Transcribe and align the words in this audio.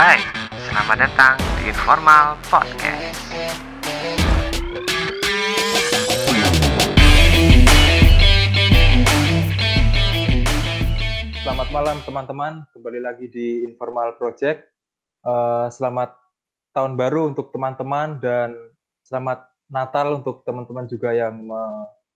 Hai, 0.00 0.16
selamat 0.56 0.96
datang 0.96 1.36
di 1.60 1.68
Informal 1.68 2.32
Podcast. 2.48 3.20
Selamat 11.44 11.68
malam 11.68 12.00
teman-teman, 12.08 12.64
kembali 12.72 13.00
lagi 13.04 13.28
di 13.28 13.68
Informal 13.68 14.16
Project. 14.16 14.72
Uh, 15.20 15.68
selamat 15.68 16.16
tahun 16.72 16.96
baru 16.96 17.36
untuk 17.36 17.52
teman-teman 17.52 18.24
dan 18.24 18.56
selamat 19.04 19.52
Natal 19.68 20.24
untuk 20.24 20.48
teman-teman 20.48 20.88
juga 20.88 21.12
yang 21.12 21.44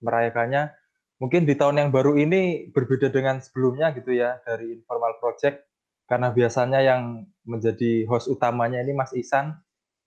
merayakannya. 0.01 0.73
Mungkin 1.21 1.45
di 1.45 1.53
tahun 1.53 1.85
yang 1.85 1.89
baru 1.93 2.17
ini 2.17 2.73
berbeda 2.73 3.13
dengan 3.13 3.45
sebelumnya 3.45 3.93
gitu 3.93 4.09
ya 4.09 4.41
dari 4.41 4.73
Informal 4.73 5.21
Project 5.21 5.74
karena 6.05 6.29
biasanya 6.29 6.79
yang 6.81 7.25
menjadi 7.45 8.05
host 8.09 8.29
utamanya 8.29 8.81
ini 8.81 8.93
Mas 8.93 9.13
Isan. 9.13 9.57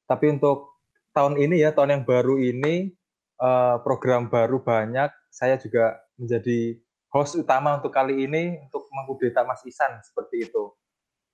Tapi 0.07 0.39
untuk 0.39 0.79
tahun 1.15 1.39
ini 1.39 1.63
ya 1.63 1.75
tahun 1.75 2.01
yang 2.01 2.05
baru 2.07 2.39
ini 2.39 2.95
uh, 3.43 3.83
program 3.83 4.31
baru 4.31 4.63
banyak. 4.63 5.11
Saya 5.31 5.59
juga 5.59 5.99
menjadi 6.19 6.79
host 7.11 7.39
utama 7.39 7.79
untuk 7.79 7.95
kali 7.95 8.27
ini 8.27 8.59
untuk 8.63 8.87
mengkudeta 8.95 9.43
Mas 9.43 9.63
Isan 9.67 9.99
seperti 10.07 10.51
itu. 10.51 10.75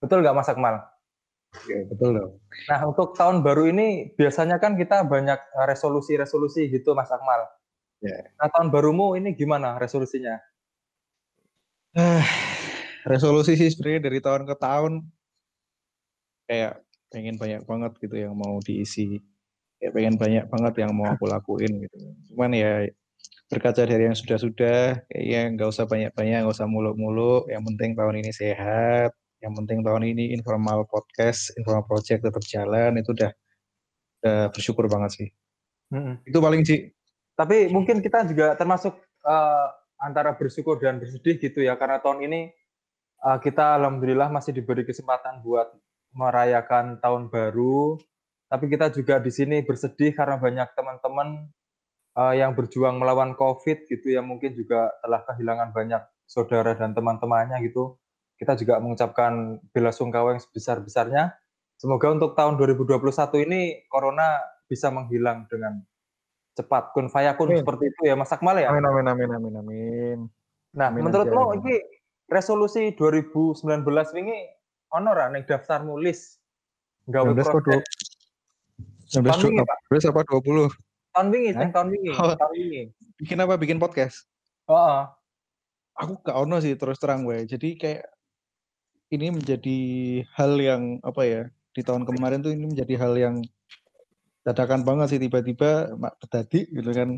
Betul 0.01 0.25
nggak 0.25 0.37
Mas 0.37 0.49
Akmal? 0.49 0.81
Oke, 1.55 1.87
betul 1.87 2.19
dong. 2.19 2.33
Nah, 2.67 2.81
untuk 2.83 3.15
tahun 3.15 3.47
baru 3.47 3.71
ini 3.71 4.11
biasanya 4.19 4.59
kan 4.59 4.75
kita 4.75 5.07
banyak 5.07 5.39
eh, 5.39 5.67
resolusi-resolusi 5.71 6.67
gitu 6.67 6.99
Mas 6.99 7.13
Akmal. 7.15 7.47
Ya. 8.03 8.27
Nah, 8.37 8.51
tahun 8.51 8.75
barumu 8.75 9.15
ini 9.15 9.33
gimana 9.39 9.79
resolusinya? 9.79 10.37
Uh, 11.95 12.27
resolusi 13.05 13.55
sih 13.55 13.69
sebenarnya 13.71 14.01
dari 14.09 14.19
tahun 14.25 14.43
ke 14.49 14.55
tahun 14.57 14.93
kayak 16.49 16.81
pengen 17.13 17.37
banyak 17.39 17.63
banget 17.65 17.93
gitu 18.01 18.17
yang 18.19 18.35
mau 18.35 18.59
diisi. 18.61 19.23
Kayak 19.79 19.93
pengen 19.95 20.15
banyak 20.17 20.45
banget 20.49 20.75
yang 20.81 20.93
mau 20.97 21.13
aku 21.13 21.29
lakuin 21.29 21.85
gitu. 21.85 21.97
Cuman 22.33 22.57
ya 22.57 22.89
berkaca 23.53 23.85
dari 23.85 24.09
yang 24.09 24.17
sudah-sudah, 24.17 25.05
kayaknya 25.13 25.41
nggak 25.55 25.69
usah 25.69 25.85
banyak-banyak, 25.85 26.39
nggak 26.43 26.57
usah 26.57 26.65
muluk-muluk. 26.65 27.47
Yang 27.53 27.63
penting 27.69 27.91
tahun 27.93 28.15
ini 28.25 28.31
sehat, 28.33 29.13
yang 29.45 29.53
penting 29.53 29.85
tahun 29.85 30.03
ini 30.09 30.33
informal 30.33 30.89
podcast, 30.89 31.53
informal 31.61 31.85
project 31.85 32.25
tetap 32.25 32.41
jalan, 32.49 32.97
itu 32.97 33.13
udah, 33.13 33.31
udah 34.25 34.41
bersyukur 34.51 34.89
banget 34.89 35.11
sih. 35.21 35.29
Hmm. 35.93 36.17
Itu 36.25 36.41
paling 36.41 36.65
sih. 36.65 36.89
Tapi 37.37 37.69
mungkin 37.69 38.01
kita 38.01 38.25
juga 38.25 38.57
termasuk 38.57 38.97
uh, 39.27 39.69
antara 40.01 40.33
bersyukur 40.35 40.81
dan 40.81 40.97
bersedih 40.97 41.37
gitu 41.37 41.61
ya, 41.61 41.77
karena 41.77 42.01
tahun 42.01 42.25
ini 42.25 42.51
uh, 43.25 43.39
kita 43.41 43.81
alhamdulillah 43.81 44.29
masih 44.29 44.53
diberi 44.53 44.85
kesempatan 44.85 45.41
buat 45.41 45.73
merayakan 46.13 47.01
tahun 47.01 47.33
baru. 47.33 47.99
Tapi 48.53 48.71
kita 48.71 48.93
juga 48.93 49.19
di 49.19 49.33
sini 49.33 49.65
bersedih 49.65 50.15
karena 50.15 50.39
banyak 50.39 50.69
teman-teman 50.77 51.49
uh, 52.15 52.35
yang 52.37 52.55
berjuang 52.55 53.01
melawan 53.01 53.35
COVID 53.35 53.89
gitu 53.91 54.15
ya 54.15 54.23
mungkin 54.23 54.55
juga 54.55 54.93
telah 55.03 55.27
kehilangan 55.27 55.75
banyak 55.75 56.03
saudara 56.29 56.77
dan 56.77 56.93
teman-temannya 56.95 57.59
gitu. 57.67 57.99
Kita 58.39 58.55
juga 58.55 58.79
mengucapkan 58.79 59.59
bela 59.73 59.91
sungkawa 59.91 60.37
yang 60.37 60.43
sebesar-besarnya. 60.43 61.35
Semoga 61.75 62.15
untuk 62.15 62.39
tahun 62.39 62.55
2021 62.61 63.03
ini 63.51 63.61
corona 63.91 64.39
bisa 64.71 64.95
menghilang 64.95 65.51
dengan 65.51 65.83
cepat. 66.55 66.95
Kun 66.95 67.11
fayakun 67.11 67.51
amin. 67.51 67.59
seperti 67.63 67.85
itu 67.91 68.01
ya 68.07 68.15
Mas 68.15 68.31
Akmal 68.31 68.63
ya. 68.63 68.71
Amin 68.71 68.87
amin 68.87 69.07
amin 69.11 69.31
amin 69.35 69.55
amin. 69.59 70.19
Nah, 70.75 70.91
amin 70.91 71.03
menurutmu 71.07 71.63
ini 71.63 72.04
resolusi 72.29 72.97
2019 72.97 73.65
ini 74.21 74.37
ono 74.95 75.11
ra 75.13 75.29
ning 75.29 75.45
daftar 75.45 75.85
nulis 75.85 76.41
gawe 77.09 77.31
project. 77.37 77.85
19 79.13 79.63
19 79.91 80.11
apa 80.11 80.21
20? 80.27 80.73
tahun 81.15 81.29
wingi, 81.31 81.51
eh? 81.55 81.71
tahun 81.71 81.89
wingi, 81.95 82.11
oh. 82.11 82.35
tahun 82.35 82.53
wingi. 82.59 82.83
Bikin 83.23 83.39
apa? 83.39 83.55
Bikin 83.55 83.79
podcast? 83.79 84.27
Oh. 84.67 84.75
oh. 84.75 85.03
Aku 85.95 86.19
gak 86.27 86.35
ono 86.35 86.59
sih 86.59 86.75
terus 86.75 86.99
terang 86.99 87.23
gue. 87.23 87.47
Jadi 87.47 87.79
kayak 87.79 88.03
ini 89.15 89.31
menjadi 89.31 89.79
hal 90.35 90.59
yang 90.59 90.99
apa 91.07 91.23
ya? 91.23 91.43
Di 91.71 91.87
tahun 91.87 92.03
kemarin 92.03 92.43
tuh 92.43 92.51
ini 92.51 92.67
menjadi 92.67 92.99
hal 92.99 93.15
yang 93.15 93.37
dadakan 94.43 94.83
banget 94.83 95.17
sih 95.17 95.21
tiba-tiba 95.23 95.95
mak 95.97 96.21
tadi 96.29 96.69
gitu 96.69 96.93
kan 96.93 97.17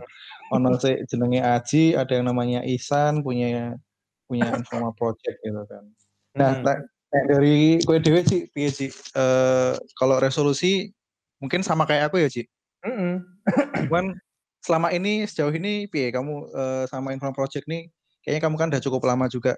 ono 0.55 0.79
jenenge 0.79 1.43
Aji 1.43 1.99
ada 1.99 2.15
yang 2.15 2.31
namanya 2.31 2.63
Isan 2.63 3.27
punya 3.27 3.75
punya 4.27 4.51
informal 4.53 4.93
project 4.99 5.39
gitu 5.43 5.63
kan 5.71 5.85
nah, 6.37 6.51
hmm. 6.59 6.63
nah 6.63 6.77
dari 7.31 7.81
gue 7.81 7.97
dewe 8.03 8.21
sih 8.27 8.51
piye 8.51 8.69
sih 8.69 8.91
uh, 9.15 9.79
kalau 9.97 10.21
resolusi 10.21 10.91
mungkin 11.41 11.63
sama 11.63 11.87
kayak 11.87 12.11
aku 12.13 12.21
ya 12.21 12.29
Ci 12.29 12.43
mm 12.85 12.95
-hmm. 12.95 13.15
Cuman 13.87 14.19
selama 14.67 14.91
ini 14.91 15.23
sejauh 15.25 15.55
ini 15.55 15.87
piye 15.87 16.11
kamu 16.11 16.51
uh, 16.51 16.85
sama 16.91 17.15
Inform 17.15 17.33
Project 17.33 17.71
nih 17.71 17.87
kayaknya 18.27 18.43
kamu 18.43 18.57
kan 18.59 18.69
udah 18.75 18.83
cukup 18.83 19.03
lama 19.07 19.31
juga 19.31 19.55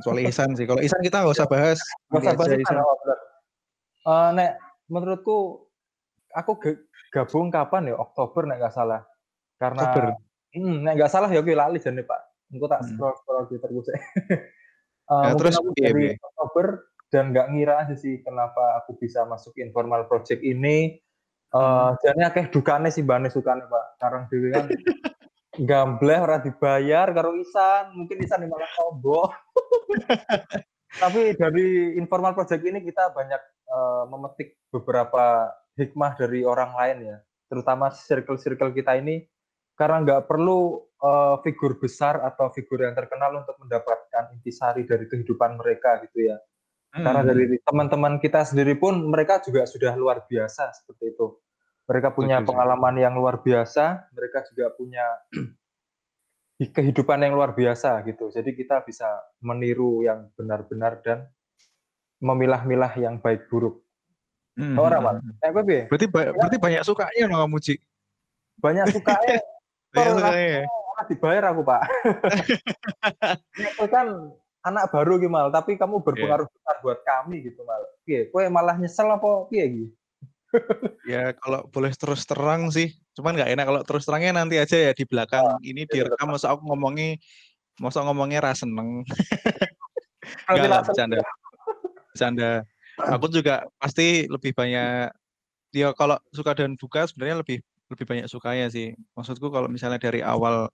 kecuali 0.00 0.24
Isan 0.24 0.56
sih. 0.56 0.64
Kalau 0.64 0.80
Isan 0.80 1.04
kita 1.04 1.20
nggak 1.20 1.36
usah 1.36 1.48
bahas. 1.48 1.78
Nggak 2.08 2.22
usah 2.24 2.34
bahas 2.40 2.52
Isan. 2.56 2.76
Uh, 4.04 4.28
nek 4.36 4.56
menurutku 4.88 5.68
aku 6.32 6.52
gabung 7.12 7.52
kapan 7.52 7.92
ya 7.92 8.00
Oktober 8.00 8.48
nek 8.48 8.64
nggak 8.64 8.74
salah. 8.74 9.04
Karena 9.60 9.84
Oktober. 9.84 10.04
Hmm, 10.56 10.80
nek 10.80 10.92
nggak 10.96 11.12
salah 11.12 11.28
ya 11.28 11.44
oke 11.44 11.52
lali 11.52 11.76
jadi 11.76 12.00
Pak. 12.00 12.20
Engko 12.54 12.70
tak 12.70 12.86
scroll 12.86 13.14
scroll 13.18 13.50
Twitter 13.50 13.70
gue 13.74 13.84
sih. 13.84 13.98
uh, 15.10 15.28
ya, 15.28 15.32
terus 15.34 15.58
aku 15.58 15.70
dari 15.74 16.14
Oktober 16.14 16.66
dan 17.10 17.34
nggak 17.34 17.46
ngira 17.50 17.74
aja 17.82 17.94
sih 17.98 18.22
kenapa 18.22 18.78
aku 18.78 18.94
bisa 18.98 19.26
masuk 19.26 19.58
informal 19.58 20.06
project 20.06 20.40
ini 20.46 21.02
Uh, 21.54 21.94
jadi 22.02 22.34
akeh 22.34 22.50
dukane 22.50 22.90
sih 22.90 23.06
Bane 23.06 23.30
sukane 23.30 23.62
Pak. 23.70 24.02
Karang 24.02 24.26
dhewe 24.26 24.50
kan 24.50 24.66
gambleh 25.70 26.18
ora 26.18 26.42
dibayar 26.42 27.06
karo 27.14 27.38
Isan, 27.38 27.94
mungkin 27.94 28.18
Isan 28.26 28.50
malah 28.50 28.66
combo. 28.74 29.30
Tapi 31.02 31.38
dari 31.38 31.94
informal 31.94 32.34
project 32.34 32.58
ini 32.58 32.82
kita 32.82 33.14
banyak 33.14 33.42
uh, 33.70 34.04
memetik 34.10 34.58
beberapa 34.74 35.54
hikmah 35.78 36.18
dari 36.18 36.42
orang 36.42 36.74
lain 36.74 36.98
ya, 37.02 37.16
terutama 37.50 37.90
circle-circle 37.90 38.74
kita 38.74 38.98
ini 38.98 39.22
karena 39.74 40.06
nggak 40.06 40.22
perlu 40.30 40.78
uh, 41.02 41.36
figur 41.42 41.76
besar 41.82 42.22
atau 42.22 42.48
figur 42.54 42.86
yang 42.86 42.94
terkenal 42.94 43.42
untuk 43.42 43.58
mendapatkan 43.58 44.32
intisari 44.38 44.86
dari 44.86 45.04
kehidupan 45.10 45.58
mereka 45.58 46.00
gitu 46.06 46.30
ya. 46.30 46.38
Hmm. 46.94 47.04
Karena 47.04 47.22
dari 47.26 47.58
teman-teman 47.58 48.22
kita 48.22 48.46
sendiri 48.46 48.78
pun 48.78 48.94
mereka 49.10 49.42
juga 49.42 49.66
sudah 49.66 49.98
luar 49.98 50.24
biasa 50.30 50.70
seperti 50.72 51.12
itu. 51.12 51.26
Mereka 51.84 52.16
punya 52.16 52.40
Betul. 52.40 52.54
pengalaman 52.54 52.94
yang 52.96 53.14
luar 53.18 53.44
biasa, 53.44 54.08
mereka 54.14 54.46
juga 54.48 54.72
punya 54.72 55.04
kehidupan 56.78 57.18
yang 57.20 57.34
luar 57.34 57.52
biasa 57.52 58.00
gitu. 58.08 58.30
Jadi 58.30 58.54
kita 58.54 58.86
bisa 58.86 59.10
meniru 59.42 60.06
yang 60.06 60.30
benar-benar 60.38 61.02
dan 61.02 61.28
memilah-milah 62.22 62.94
yang 62.96 63.18
baik 63.18 63.50
buruk. 63.50 63.82
Hmm. 64.54 64.78
Orang 64.78 65.02
hmm. 65.18 65.42
Eh, 65.42 65.50
berarti 65.50 66.06
ba 66.06 66.30
ya. 66.30 66.32
berarti 66.32 66.58
banyak 66.62 66.82
sukanya 66.86 67.22
loh 67.26 67.38
kamu. 67.42 67.58
Banyak 68.62 68.86
sukanya. 68.94 69.38
banyak 69.94 70.12
sukanya. 70.18 70.62
dibayar 71.04 71.44
aku 71.52 71.62
pak. 71.62 71.82
itu 73.60 73.84
kan 73.92 74.06
anak 74.64 74.84
baru 74.90 75.20
gimana, 75.20 75.52
tapi 75.52 75.76
kamu 75.76 76.00
berpengaruh 76.00 76.48
yeah. 76.48 76.54
besar 76.56 76.76
buat 76.80 76.98
kami 77.04 77.44
gitu 77.44 77.60
mal. 77.62 77.82
Iya, 78.08 78.32
kue 78.32 78.48
malah 78.48 78.74
nyesel 78.80 79.08
apa 79.12 79.46
iya 79.52 79.66
gitu 79.74 79.92
ya 81.04 81.34
kalau 81.36 81.66
boleh 81.70 81.92
terus 81.94 82.22
terang 82.24 82.70
sih, 82.70 82.94
cuman 83.18 83.34
nggak 83.34 83.50
enak 83.58 83.64
kalau 83.66 83.80
terus 83.82 84.04
terangnya 84.06 84.32
nanti 84.38 84.56
aja 84.58 84.76
ya 84.90 84.92
di 84.94 85.04
belakang 85.04 85.42
oh, 85.42 85.58
ini 85.60 85.84
iya, 85.86 85.90
direkam 86.06 86.30
masa 86.30 86.54
aku 86.54 86.62
ngomongi 86.62 87.18
masa 87.82 88.06
ngomongnya 88.06 88.38
rasa 88.38 88.66
seneng. 88.66 89.02
Enggak 90.48 90.70
lah 90.70 90.80
bercanda. 90.86 91.20
Bercanda. 92.14 92.50
Aku 93.18 93.26
juga 93.28 93.66
pasti 93.82 94.30
lebih 94.30 94.54
banyak 94.54 95.10
dia 95.74 95.90
ya 95.90 95.98
kalau 95.98 96.14
suka 96.30 96.54
dan 96.54 96.78
duka 96.78 97.02
sebenarnya 97.10 97.42
lebih 97.42 97.58
lebih 97.92 98.04
banyak 98.08 98.26
sukanya 98.30 98.66
sih. 98.72 98.96
Maksudku 99.16 99.48
kalau 99.52 99.68
misalnya 99.68 100.00
dari 100.00 100.20
awal 100.24 100.68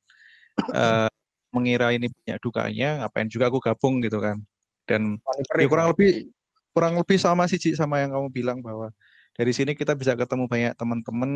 uh, 0.70 1.10
mengira 1.50 1.90
ini 1.90 2.06
banyak 2.10 2.38
dukanya, 2.42 3.04
ngapain 3.04 3.26
juga 3.26 3.50
aku 3.50 3.58
gabung 3.58 3.98
gitu 4.02 4.22
kan. 4.22 4.38
Dan 4.86 5.18
ya 5.58 5.66
kurang 5.66 5.94
lebih 5.94 6.30
kurang 6.70 6.94
lebih 6.98 7.18
sama 7.18 7.46
sih 7.50 7.58
Ci, 7.58 7.74
sama 7.74 8.02
yang 8.02 8.14
kamu 8.14 8.28
bilang 8.30 8.58
bahwa 8.62 8.94
dari 9.34 9.54
sini 9.54 9.72
kita 9.78 9.94
bisa 9.94 10.14
ketemu 10.18 10.50
banyak 10.50 10.74
teman-teman 10.74 11.30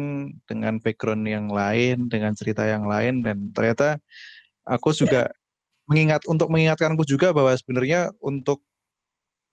dengan 0.47 0.79
background 0.83 1.25
yang 1.27 1.47
lain, 1.51 2.11
dengan 2.11 2.35
cerita 2.35 2.67
yang 2.67 2.87
lain, 2.87 3.23
dan 3.23 3.51
ternyata 3.55 3.99
aku 4.67 4.91
juga 4.95 5.31
mengingat 5.85 6.25
untuk 6.27 6.49
mengingatkanku 6.49 7.05
juga 7.05 7.31
bahwa 7.31 7.53
sebenarnya 7.55 8.11
untuk 8.19 8.65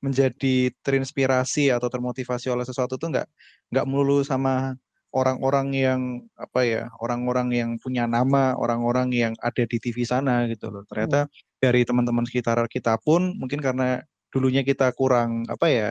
menjadi 0.01 0.73
terinspirasi 0.81 1.69
atau 1.69 1.85
termotivasi 1.85 2.50
oleh 2.50 2.65
sesuatu 2.65 2.97
itu 2.97 3.06
nggak 3.06 3.27
nggak 3.69 3.85
melulu 3.85 4.25
sama 4.25 4.73
orang-orang 5.11 5.67
yang 5.75 6.01
apa 6.39 6.63
ya 6.63 6.83
orang-orang 7.03 7.51
yang 7.51 7.69
punya 7.79 8.07
nama 8.07 8.55
orang-orang 8.55 9.11
yang 9.11 9.33
ada 9.43 9.63
di 9.67 9.77
TV 9.77 10.07
sana 10.07 10.47
gitu 10.47 10.71
loh. 10.71 10.83
Ternyata 10.87 11.27
hmm. 11.27 11.59
dari 11.59 11.81
teman-teman 11.83 12.23
sekitar 12.27 12.59
kita 12.71 12.95
pun 13.03 13.35
mungkin 13.35 13.59
karena 13.59 14.03
dulunya 14.31 14.63
kita 14.63 14.95
kurang 14.95 15.43
apa 15.51 15.67
ya 15.67 15.89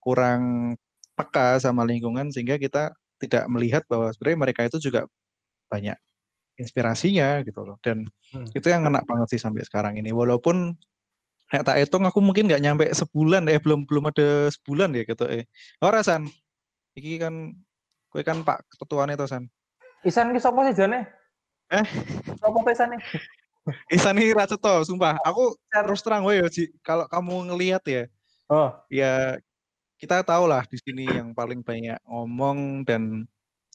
kurang 0.00 0.74
peka 1.14 1.60
sama 1.60 1.84
lingkungan 1.84 2.32
sehingga 2.32 2.56
kita 2.56 2.96
tidak 3.20 3.44
melihat 3.52 3.84
bahwa 3.86 4.10
sebenarnya 4.12 4.40
mereka 4.40 4.60
itu 4.66 4.80
juga 4.80 5.06
banyak 5.70 5.96
inspirasinya 6.60 7.42
gitu 7.46 7.62
loh. 7.66 7.76
Dan 7.82 8.06
Hmm. 8.34 8.48
itu 8.50 8.66
yang 8.66 8.82
kena 8.86 9.00
banget 9.06 9.36
sih 9.36 9.40
sampai 9.42 9.62
sekarang 9.66 9.94
ini. 10.00 10.10
Walaupun 10.10 10.74
nek 11.52 11.62
tak 11.62 11.78
hitung 11.78 12.02
aku 12.08 12.18
mungkin 12.24 12.50
nggak 12.50 12.62
nyampe 12.64 12.84
sebulan 12.90 13.46
eh 13.52 13.60
belum 13.62 13.86
belum 13.86 14.10
ada 14.10 14.50
sebulan 14.50 14.90
ya 14.96 15.02
gitu 15.06 15.24
eh. 15.28 15.44
Ora 15.84 16.02
san. 16.02 16.26
Iki 16.98 17.20
kan 17.22 17.34
kue 18.14 18.22
kan 18.22 18.46
pak 18.46 18.62
ketuaan 18.78 19.10
itu 19.10 19.26
san 19.26 19.50
Isan 20.06 20.30
ki 20.30 20.38
sapa 20.38 20.62
sih 20.70 20.76
jane? 20.78 21.02
Eh? 21.72 21.82
Sapa 22.38 22.54
to 22.54 22.70
Isan 22.70 22.94
nih? 22.94 23.00
Isan 23.90 24.14
ini 24.20 24.30
racet 24.30 24.60
toh 24.60 24.84
sumpah 24.86 25.18
aku 25.26 25.58
terus 25.66 25.98
terang 25.98 26.22
gue 26.22 26.38
Ji 26.46 26.70
kalau 26.86 27.10
kamu 27.10 27.50
ngelihat 27.50 27.82
ya 27.90 28.04
Oh, 28.46 28.68
ya 28.92 29.40
kita 29.96 30.20
tahu 30.20 30.44
lah 30.44 30.68
di 30.68 30.76
sini 30.76 31.08
yang 31.16 31.32
paling 31.32 31.64
banyak 31.64 31.96
ngomong 32.04 32.84
dan 32.84 33.24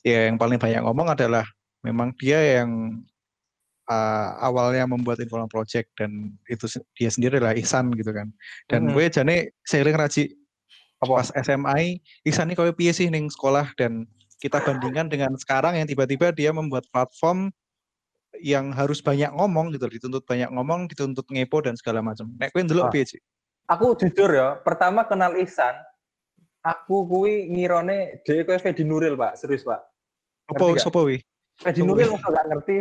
ya 0.05 0.29
yang 0.29 0.37
paling 0.37 0.61
banyak 0.61 0.85
ngomong 0.85 1.09
adalah 1.09 1.41
memang 1.81 2.13
dia 2.21 2.61
yang 2.61 3.01
uh, 3.89 4.29
awalnya 4.37 4.85
membuat 4.85 5.17
informal 5.17 5.49
project 5.49 5.89
dan 5.97 6.37
itu 6.45 6.69
dia 6.93 7.09
sendiri 7.09 7.41
lah 7.41 7.57
Ihsan 7.57 7.89
gitu 7.97 8.13
kan 8.13 8.29
dan 8.69 8.87
Mhm. 8.87 8.93
gue 8.93 9.05
jane 9.09 9.35
sering 9.65 9.97
raji 9.97 10.37
apa? 11.01 11.17
pas 11.17 11.33
SMA 11.33 11.97
Ihsan 12.21 12.45
ini 12.45 12.53
kau 12.53 12.69
piye 12.69 12.93
sih 12.93 13.09
ning 13.09 13.25
sekolah 13.25 13.73
dan 13.73 14.05
kita 14.39 14.63
bandingkan 14.63 15.11
dengan 15.11 15.35
sekarang 15.35 15.75
yang 15.75 15.87
tiba-tiba 15.87 16.31
dia 16.31 16.55
membuat 16.55 16.87
platform 16.89 17.51
yang 18.39 18.71
harus 18.71 19.03
banyak 19.03 19.29
ngomong 19.35 19.75
gitu 19.75 19.91
dituntut 19.91 20.23
banyak 20.23 20.47
ngomong 20.47 20.87
dituntut 20.87 21.27
ngepo 21.27 21.59
dan 21.59 21.75
segala 21.75 21.99
macam 21.99 22.31
nek 22.39 22.55
kowe 22.55 22.63
ndelok 22.63 22.95
piye? 22.95 23.19
Aku 23.69 23.93
jujur 23.93 24.33
ya, 24.33 24.57
pertama 24.65 25.05
kenal 25.05 25.37
Ihsan, 25.37 25.77
aku 26.65 27.05
kuwi 27.05 27.53
ngirone 27.53 28.25
dhewe 28.25 28.41
kowe 28.41 28.57
Fedi 28.57 28.81
Nuril, 28.81 29.13
Pak. 29.13 29.37
Serius, 29.37 29.61
Pak. 29.61 29.77
Apa 30.49 30.73
sapa 30.81 31.05
wi? 31.05 31.21
Fedi 31.61 31.85
Nuril 31.85 32.09
masa 32.09 32.33
gak 32.33 32.49
ngerti. 32.49 32.75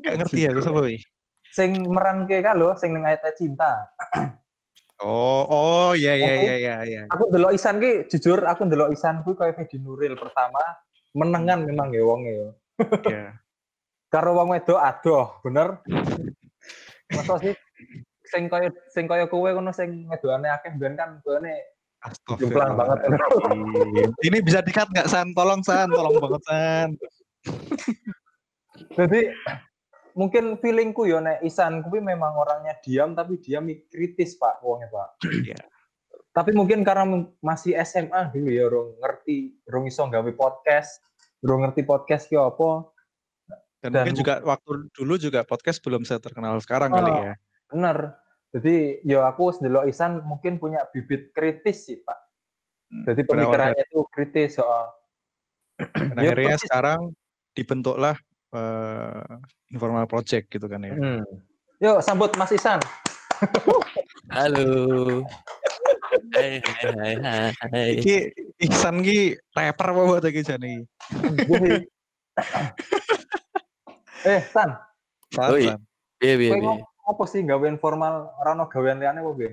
Gak 0.00 0.14
ngerti 0.16 0.38
ya 0.48 0.56
sapa 0.56 0.80
wi? 0.80 0.96
Sing 1.52 1.84
meranke 1.84 2.40
ka 2.40 2.56
lho, 2.56 2.72
sing 2.80 2.96
ning 2.96 3.04
ayat 3.04 3.20
cinta. 3.36 3.84
Oh, 5.04 5.44
oh 5.48 5.90
iya 5.92 6.16
iya 6.16 6.32
Aku- 6.32 6.44
iya 6.44 6.56
iya 6.56 6.76
iya. 6.88 7.02
Aku 7.12 7.28
ndelok 7.28 7.52
Ihsan 7.56 7.76
ki 7.80 8.08
jujur 8.08 8.40
aku 8.44 8.64
ndelok 8.64 8.96
Ihsan 8.96 9.20
kuwi 9.20 9.36
koyo 9.36 9.52
Fedi 9.56 9.76
Nuril 9.76 10.16
pertama 10.16 10.60
menengan 11.14 11.66
memang 11.66 11.90
ya 11.90 12.02
wonge 12.06 12.32
ya. 12.32 12.50
Iya. 13.06 13.26
Karo 14.10 14.34
wong 14.34 14.54
wedok 14.54 14.80
adoh, 14.80 15.38
bener. 15.42 15.78
Masa 17.10 17.34
sih 17.42 17.54
sing 18.30 18.46
koyo 18.46 18.70
sing 18.94 19.10
koyo 19.10 19.26
kowe 19.26 19.50
ngono 19.50 19.74
sing 19.74 20.06
wedokane 20.06 20.46
akeh 20.50 20.74
ben 20.78 20.94
kan 20.94 21.18
koene 21.26 21.58
Jomplang 22.24 22.80
banget. 22.80 22.98
Ini 24.24 24.38
bisa 24.40 24.64
dikat 24.64 24.88
nggak 24.88 25.10
San? 25.12 25.36
Tolong 25.36 25.60
San, 25.60 25.92
tolong 25.92 26.16
banget 26.16 26.42
San. 26.48 26.88
Jadi 28.96 29.28
mungkin 30.16 30.56
feelingku 30.64 31.04
ya 31.04 31.20
nek 31.20 31.44
Isan 31.44 31.84
kuwi 31.84 32.00
memang 32.00 32.40
orangnya 32.40 32.72
diam 32.80 33.12
tapi 33.12 33.36
dia 33.36 33.60
kritis 33.92 34.40
Pak 34.40 34.64
wongnya 34.64 34.88
Pak. 34.88 35.08
Iya. 35.28 35.60
Tapi 36.30 36.54
mungkin 36.54 36.86
karena 36.86 37.02
m- 37.04 37.34
masih 37.42 37.74
SMA 37.82 38.30
dulu 38.30 38.48
ya 38.48 38.70
rong 38.70 39.02
ngerti, 39.02 39.58
rong 39.66 39.90
iso 39.90 40.06
gawe 40.06 40.30
podcast, 40.32 41.02
rong 41.42 41.66
ngerti 41.66 41.82
podcast 41.82 42.30
ki 42.30 42.38
apa. 42.38 42.86
Dan, 43.80 43.90
Dan 43.90 44.04
mungkin 44.06 44.16
juga 44.20 44.34
waktu 44.44 44.70
dulu 44.92 45.14
juga 45.16 45.40
podcast 45.42 45.80
belum 45.82 46.04
terkenal 46.04 46.60
sekarang 46.62 46.92
kali 46.92 47.10
Oh. 47.10 47.22
ya. 47.26 47.34
Bener. 47.72 47.98
Jadi 48.50 48.76
ya 49.06 49.26
aku 49.26 49.54
ndelok 49.58 49.86
Isan 49.86 50.22
mungkin 50.22 50.58
punya 50.58 50.82
bibit 50.90 51.30
kritis 51.30 51.86
sih 51.86 52.02
Pak. 52.02 52.18
Hmm, 52.90 53.04
Jadi 53.06 53.22
pemikirannya 53.22 53.86
itu 53.86 54.02
kritis 54.10 54.58
soal 54.58 54.90
Dan 55.78 56.18
Ya, 56.18 56.34
akhirnya 56.34 56.58
sekarang 56.58 57.00
dibentuklah 57.54 58.18
eh, 58.50 59.34
informal 59.70 60.04
project 60.10 60.50
gitu 60.50 60.66
kan 60.66 60.82
ya. 60.82 60.92
Hmm. 60.92 61.22
Yuk 61.80 62.02
sambut 62.02 62.34
Mas 62.36 62.50
Isan. 62.52 62.82
Halo. 64.28 65.22
Hai 66.34 66.60
hai 66.60 66.84
hai 66.92 67.14
hai. 67.16 67.48
hai. 67.72 67.88
Iki 68.00 68.16
Ihsan 68.68 69.00
ki 69.00 69.40
rapper 69.56 69.96
apa 69.96 70.02
buat 70.04 70.24
iki 70.28 70.44
jane? 70.44 70.84
eh 74.28 74.40
San, 74.52 74.76
San, 75.32 75.48
kowe 75.48 75.60
piye. 76.20 76.52
ngomong 76.52 76.84
apa 76.84 77.22
sih 77.24 77.40
gawe 77.40 77.64
informal 77.72 78.36
ora 78.36 78.52
ono 78.52 78.68
gawean 78.68 79.00
liyane 79.00 79.24
apa 79.24 79.32
piye? 79.32 79.52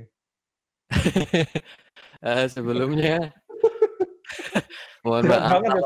Eh, 2.18 2.50
sebelumnya 2.50 3.30
mohon 5.06 5.30
maaf 5.30 5.62
ya 5.62 5.70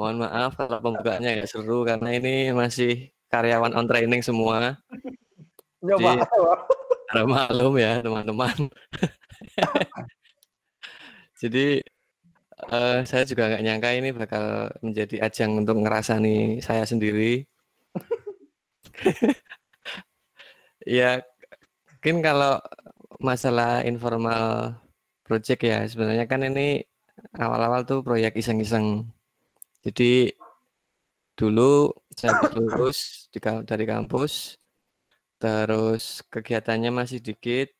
mohon 0.00 0.24
maaf 0.24 0.56
kalau 0.56 0.80
pembukaannya 0.80 1.36
nggak 1.36 1.52
seru 1.52 1.84
karena 1.84 2.16
ini 2.16 2.48
masih 2.56 3.12
karyawan 3.28 3.76
on 3.76 3.84
training 3.84 4.24
semua. 4.24 4.80
Nyoba. 5.84 6.24
Karena 7.08 7.24
malum 7.24 7.74
ya 7.80 8.04
teman-teman. 8.04 8.68
Jadi 11.40 11.80
eh, 12.68 12.98
saya 13.08 13.24
juga 13.24 13.48
nggak 13.48 13.64
nyangka 13.64 13.90
ini 13.96 14.08
bakal 14.12 14.68
menjadi 14.84 15.16
ajang 15.24 15.64
untuk 15.64 15.80
ngerasani 15.80 16.60
saya 16.60 16.84
sendiri. 16.84 17.48
ya 20.98 21.24
mungkin 21.96 22.16
kalau 22.20 22.60
masalah 23.18 23.82
informal 23.88 24.76
project 25.26 25.60
ya 25.64 25.82
sebenarnya 25.88 26.26
kan 26.30 26.44
ini 26.44 26.84
awal-awal 27.40 27.88
tuh 27.88 28.04
proyek 28.04 28.36
iseng-iseng. 28.36 29.08
Jadi 29.82 30.28
dulu 31.38 31.94
saya 32.12 32.34
lulus 32.52 33.30
di, 33.30 33.38
dari 33.40 33.84
kampus, 33.86 34.58
terus 35.42 36.22
kegiatannya 36.32 36.90
masih 36.90 37.18
dikit, 37.22 37.70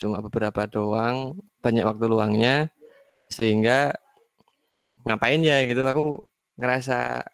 cuma 0.00 0.20
beberapa 0.24 0.64
doang, 0.68 1.38
banyak 1.64 1.84
waktu 1.84 2.04
luangnya, 2.08 2.54
sehingga 3.28 3.92
ngapain 5.04 5.40
ya 5.44 5.64
gitu 5.68 5.80
aku 5.84 6.04
ngerasa 6.56 7.24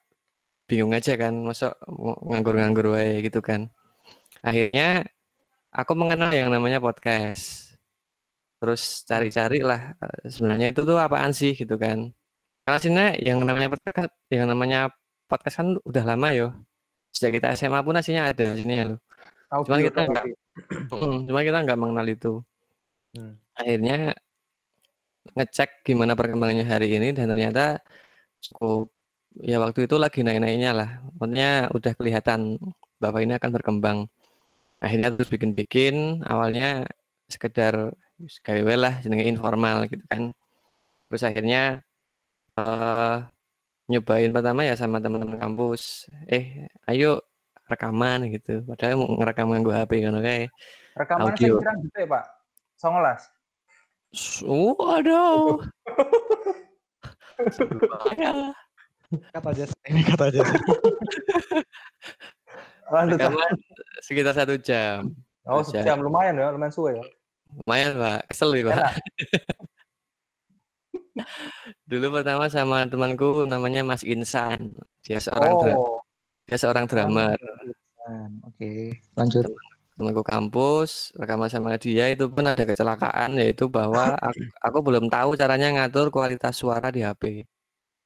bingung 0.69 0.93
aja 0.95 1.15
kan, 1.19 1.35
mau 1.43 1.55
nganggur-nganggur 2.31 2.87
wae 2.95 3.23
gitu 3.27 3.41
kan. 3.43 3.71
Akhirnya 4.43 5.07
aku 5.75 5.93
mengenal 5.99 6.31
yang 6.35 6.51
namanya 6.55 6.79
podcast. 6.83 7.75
Terus 8.61 9.07
cari-cari 9.09 9.65
lah 9.65 9.97
eh, 9.99 10.29
sebenarnya 10.29 10.67
itu 10.75 10.83
tuh 10.85 10.99
apaan 11.01 11.33
sih 11.33 11.53
gitu 11.57 11.75
kan. 11.81 12.13
Karena 12.65 12.79
sebenarnya 12.83 13.13
yang 13.25 13.39
namanya 13.43 13.69
podcast 13.73 13.97
kan, 13.99 14.09
yang 14.31 14.47
namanya 14.51 14.81
podcast 15.31 15.57
kan 15.61 15.69
udah 15.83 16.05
lama 16.05 16.29
yo. 16.37 16.49
Sejak 17.15 17.41
kita 17.41 17.49
SMA 17.59 17.81
pun 17.83 17.99
aslinya 17.99 18.31
ada 18.31 18.45
di 18.55 18.63
sini 18.63 18.75
ya 18.79 18.85
loh. 18.95 18.99
Cuman 19.51 19.83
Audio 19.83 19.91
kita 19.91 20.01
nggak, 20.07 20.27
Mm, 20.95 21.19
cuma 21.27 21.41
kita 21.43 21.59
nggak 21.67 21.79
mengenal 21.79 22.07
itu. 22.07 22.33
Hmm. 23.17 23.35
Akhirnya 23.59 24.15
ngecek 25.35 25.87
gimana 25.87 26.13
perkembangannya 26.15 26.67
hari 26.67 26.95
ini 26.95 27.11
dan 27.17 27.31
ternyata 27.33 27.83
cukup 28.41 28.91
ya 29.41 29.57
waktu 29.63 29.87
itu 29.87 29.97
lagi 29.99 30.21
naik-naiknya 30.23 30.71
lah. 30.75 30.91
Maksudnya 31.19 31.51
udah 31.75 31.93
kelihatan 31.99 32.41
bahwa 33.03 33.19
ini 33.25 33.33
akan 33.39 33.51
berkembang. 33.51 33.99
Akhirnya 34.81 35.09
terus 35.15 35.31
bikin-bikin 35.33 36.25
awalnya 36.25 36.87
sekedar 37.27 37.95
gawe 38.47 38.75
lah 38.77 38.95
jenenge 39.03 39.27
informal 39.27 39.87
gitu 39.91 40.03
kan. 40.07 40.31
Terus 41.11 41.23
akhirnya 41.27 41.83
eh 42.61 43.19
nyobain 43.91 44.31
pertama 44.31 44.63
ya 44.63 44.75
sama 44.79 45.03
teman-teman 45.03 45.39
kampus. 45.43 46.07
Eh, 46.31 46.71
ayo 46.87 47.19
rekaman 47.71 48.27
gitu. 48.35 48.67
Padahal 48.67 48.99
mau 48.99 49.15
ngerekam 49.15 49.47
nganggo 49.49 49.71
HP 49.71 50.03
kan 50.03 50.19
kayak. 50.19 50.51
Rekaman 50.99 51.33
sing 51.39 51.47
Audio. 51.55 51.55
pirang 51.63 51.79
detik, 51.87 52.05
Pak? 52.11 52.25
19. 52.83 54.43
Oh, 54.45 54.75
aduh. 54.91 55.63
Kata 59.31 59.49
aja 59.55 59.65
ini 59.87 60.03
kata 60.03 60.25
aja. 60.35 60.43
Rekaman 62.91 63.55
sekitar 64.03 64.35
satu 64.35 64.59
jam. 64.59 65.15
Oh, 65.47 65.63
aja. 65.63 65.83
sejam 65.83 66.03
lumayan 66.03 66.35
ya, 66.37 66.51
lumayan 66.51 66.75
suwe 66.75 66.99
ya. 66.99 67.05
Lumayan, 67.65 67.95
Pak. 67.99 68.21
Kesel 68.31 68.51
nih, 68.55 68.65
Pak. 68.67 68.77
Dulu 71.91 72.07
pertama 72.15 72.47
sama 72.47 72.87
temanku 72.87 73.47
namanya 73.47 73.83
Mas 73.83 74.07
Insan. 74.07 74.75
Dia 75.03 75.19
seorang 75.19 75.55
dra- 75.59 75.75
Oh, 75.79 75.99
dia 76.51 76.59
seorang 76.59 76.91
drummer. 76.91 77.39
Oke, 78.43 78.99
lanjut. 79.15 79.47
Temanku 79.95 80.25
kampus, 80.27 81.15
rekaman 81.15 81.47
sama 81.47 81.79
dia 81.79 82.11
itu 82.11 82.27
pun 82.27 82.43
ada 82.43 82.65
kecelakaan 82.67 83.39
yaitu 83.39 83.71
bahwa 83.71 84.17
aku, 84.27 84.43
aku 84.59 84.79
belum 84.83 85.05
tahu 85.07 85.39
caranya 85.39 85.69
ngatur 85.79 86.11
kualitas 86.11 86.59
suara 86.59 86.91
di 86.91 87.07
HP. 87.07 87.47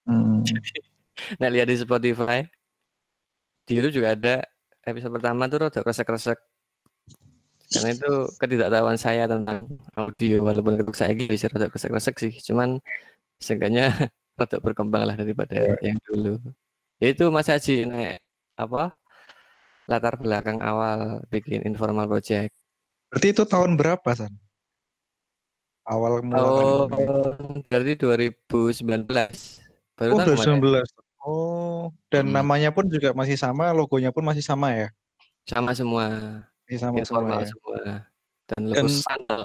Hmm. 0.04 0.44
Nah, 1.38 1.46
lihat 1.46 1.70
di 1.70 1.78
Spotify. 1.78 2.42
Di 3.62 3.78
itu 3.78 3.86
juga 4.02 4.18
ada 4.18 4.42
episode 4.82 5.14
pertama 5.14 5.46
tuh 5.46 5.62
rada 5.62 5.78
kresek-kresek. 5.78 6.34
Karena 7.70 7.88
itu 7.94 8.12
ketidaktahuan 8.42 8.98
saya 8.98 9.30
tentang 9.30 9.62
audio 9.94 10.42
walaupun 10.42 10.74
ketuk 10.74 10.98
saya 10.98 11.14
gitu 11.14 11.30
bisa 11.30 11.46
rada 11.46 11.70
kesek-kesek 11.70 12.18
sih. 12.18 12.34
Cuman 12.50 12.82
seenggaknya 13.38 13.94
rada 14.42 14.58
berkembang 14.58 15.06
lah 15.06 15.14
daripada 15.14 15.78
yang 15.78 16.02
dulu. 16.02 16.42
Itu 16.98 17.30
Mas 17.30 17.46
Haji 17.46 17.86
naik 17.86 18.23
apa 18.54 18.94
latar 19.84 20.16
belakang 20.16 20.62
awal 20.64 21.20
bikin 21.28 21.60
informal 21.68 22.08
project. 22.08 22.54
Berarti 23.12 23.28
itu 23.36 23.44
tahun 23.44 23.76
berapa, 23.76 24.08
San? 24.16 24.32
Awal 25.84 26.24
Oh, 26.32 26.88
mula 26.88 27.36
berarti 27.68 27.92
2019. 28.00 29.60
Baru 29.94 30.10
Oh, 30.16 30.18
tahun 30.18 30.28
kemarin. 30.32 30.58
2019. 30.64 30.88
Oh, 31.24 31.92
dan 32.08 32.32
Hmm. 32.32 32.36
namanya 32.40 32.72
pun 32.72 32.88
juga 32.88 33.12
masih 33.12 33.36
sama, 33.36 33.72
logonya 33.76 34.08
pun 34.08 34.24
masih 34.24 34.40
sama 34.40 34.72
ya? 34.72 34.88
Sama 35.44 35.76
semua, 35.76 36.08
Masih 36.64 36.80
sama 36.80 36.96
semua 37.04 37.20
informal 37.20 37.40
ya. 37.44 37.48
semua. 37.52 37.80
Dan 38.48 38.60
Dan 38.60 38.62
lebih 38.72 38.96
sandal. 39.04 39.42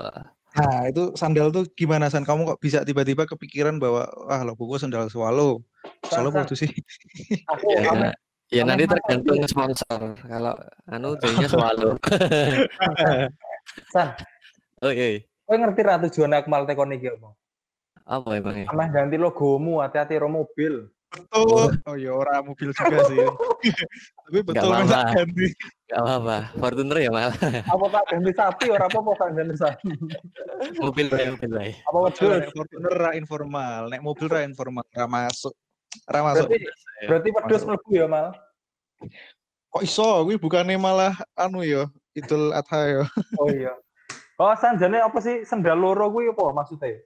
nah, 0.56 0.80
itu 0.88 1.04
sandal 1.20 1.48
tuh 1.52 1.64
gimana 1.76 2.08
San? 2.08 2.24
Kamu 2.24 2.56
kok 2.56 2.60
bisa 2.64 2.88
tiba-tiba 2.88 3.28
kepikiran 3.28 3.76
bahwa 3.80 4.08
wah 4.28 4.42
logoku 4.48 4.80
sandal 4.80 5.12
swallow. 5.12 5.60
Tuh 6.08 6.56
sih? 6.56 6.72
Aku 7.52 7.76
Ya, 7.76 8.16
ya 8.50 8.66
nanti 8.66 8.86
tergantung 8.90 9.42
sponsor. 9.46 10.00
Kalau 10.26 10.54
anu 10.90 11.16
jadinya 11.22 11.48
swallow. 11.50 11.94
San, 13.94 14.18
Oke. 14.82 15.30
kowe 15.46 15.56
ngerti 15.58 15.82
ra 15.86 16.02
tujuan 16.02 16.34
Akmal 16.34 16.66
tekon 16.66 16.94
iki 16.98 17.10
apa? 17.14 17.30
Apa 18.10 18.42
emangnya? 18.42 18.66
Ameh 18.74 18.90
ganti 18.90 19.18
logomu, 19.22 19.86
hati-hati 19.86 20.18
ro 20.18 20.30
mobil. 20.30 20.90
Betul. 21.10 21.74
Oh 21.90 21.98
ya 21.98 22.14
ora 22.14 22.42
mobil 22.46 22.70
juga 22.70 22.98
sih. 23.10 23.18
Tapi 24.30 24.40
betul 24.46 24.70
masa 24.70 25.10
apa-apa. 25.10 25.14
ganti. 25.18 25.48
Gak 25.90 26.02
apa-apa. 26.06 26.38
Fortuner 26.54 26.98
ya 27.02 27.10
malah. 27.10 27.38
Apa 27.66 27.86
tak 27.90 28.04
ganti 28.14 28.32
sapi 28.38 28.66
ora 28.70 28.86
apa-apa 28.86 29.12
kan 29.18 29.30
ganti 29.34 29.56
sapi. 29.58 29.90
mobil 30.78 31.06
bae, 31.10 31.26
mobil 31.34 31.50
bae. 31.50 31.72
Apa 31.86 31.98
Betul, 32.14 32.38
Fortuner 32.54 32.94
ra 32.94 33.12
informal, 33.18 33.90
nek 33.90 34.02
mobil 34.06 34.28
ra 34.30 34.46
informal, 34.46 34.86
ra 34.94 35.06
masuk. 35.10 35.54
Ra 36.06 36.20
masuk. 36.22 36.48
Berarti 36.50 36.68
berarti 37.08 37.30
wedhus 37.34 37.64
mlebu 37.66 37.90
ya, 37.94 38.06
Mal. 38.06 38.28
Kok 39.70 39.84
iso? 39.86 40.26
Kuwi 40.26 40.38
bukannya 40.42 40.78
malah 40.82 41.14
anu 41.38 41.62
ya, 41.62 41.88
Idul 42.18 42.52
Adha 42.54 42.80
ya. 42.86 43.04
Oh 43.38 43.50
iya. 43.50 43.74
Oh, 44.40 44.56
sanjane 44.56 45.04
apa 45.04 45.20
sih 45.20 45.44
sendal 45.44 45.76
loro 45.76 46.08
kuwi 46.10 46.32
apa 46.32 46.56
maksudnya? 46.56 47.04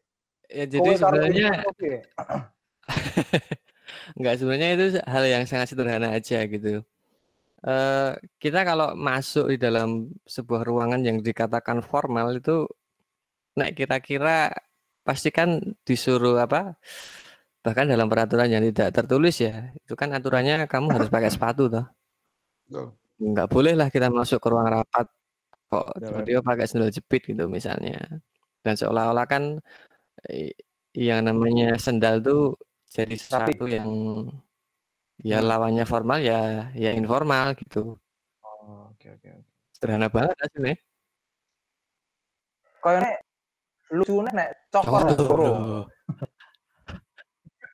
Ya 0.48 0.70
jadi 0.70 0.86
Kowe 0.86 0.96
karo 1.02 1.18
sebenarnya? 1.18 1.50
Enggak, 4.14 4.36
sebenarnya 4.40 4.70
itu 4.78 4.86
hal 5.02 5.24
yang 5.26 5.44
sangat 5.50 5.74
sederhana 5.74 6.14
aja 6.14 6.46
gitu. 6.46 6.86
Eh, 7.64 8.12
kita 8.44 8.68
kalau 8.68 8.92
masuk 8.92 9.56
di 9.56 9.58
dalam 9.58 10.12
sebuah 10.28 10.68
ruangan 10.68 11.00
yang 11.00 11.24
dikatakan 11.24 11.80
formal 11.80 12.36
itu, 12.36 12.68
nah 13.56 13.72
kira-kira 13.72 14.52
pasti 15.08 15.32
kan 15.32 15.64
disuruh 15.88 16.44
apa? 16.44 16.76
Bahkan 17.64 17.86
dalam 17.88 18.12
peraturan 18.12 18.52
yang 18.52 18.64
tidak 18.68 18.92
tertulis 18.92 19.40
ya, 19.40 19.72
itu 19.72 19.96
kan 19.96 20.12
aturannya 20.12 20.68
kamu 20.68 20.88
harus 21.00 21.08
pakai 21.08 21.32
sepatu 21.36 21.72
toh. 21.72 21.88
Nggak 23.24 23.48
boleh 23.48 23.74
lah 23.80 23.88
kita 23.88 24.12
masuk 24.12 24.44
ke 24.44 24.48
ruang 24.52 24.68
rapat 24.68 25.08
kok 25.72 25.90
tiba-tiba 25.98 26.42
pakai 26.44 26.68
sandal 26.68 26.92
jepit 26.92 27.24
gitu 27.24 27.48
misalnya. 27.48 27.98
Dan 28.62 28.76
seolah-olah 28.76 29.26
kan 29.26 29.58
yang 30.94 31.26
namanya 31.26 31.80
sendal 31.80 32.20
tuh 32.22 32.60
jadi 32.92 33.16
sesuatu 33.18 33.66
yang 33.66 33.90
ya 35.24 35.40
Hmm. 35.42 35.50
lawannya 35.50 35.86
formal 35.88 36.20
ya 36.20 36.70
ya 36.76 36.92
informal 36.94 37.56
gitu. 37.58 37.96
Oh, 38.44 38.92
oke 38.92 39.08
oke. 39.08 39.30
oke. 39.40 39.50
Sederhana 39.72 40.12
banget 40.12 40.36
aslinya. 40.44 40.76
Kayaknya 42.84 43.12
lucune 43.96 44.30
nek 44.36 44.50
cokor 44.68 45.02
Oh, 45.32 45.88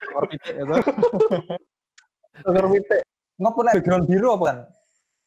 Cokor 0.09 0.25
pitik 0.29 0.53
ya 0.57 0.65
pitik. 2.73 3.01
Ngopo 3.39 3.59
nek 3.63 3.73
background 3.79 4.05
biru 4.09 4.27
apa 4.35 4.43
kan? 4.49 4.57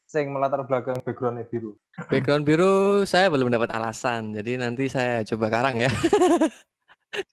Sing 0.04 0.28
melatar 0.28 0.60
belakang 0.68 1.00
backgroundnya 1.00 1.48
biru. 1.48 1.72
Background 2.10 2.44
biru 2.44 2.72
saya 3.08 3.32
belum 3.32 3.48
dapat 3.48 3.72
alasan, 3.72 4.36
jadi 4.36 4.60
nanti 4.60 4.92
saya 4.92 5.24
coba 5.24 5.48
karang 5.48 5.80
ya. 5.80 5.90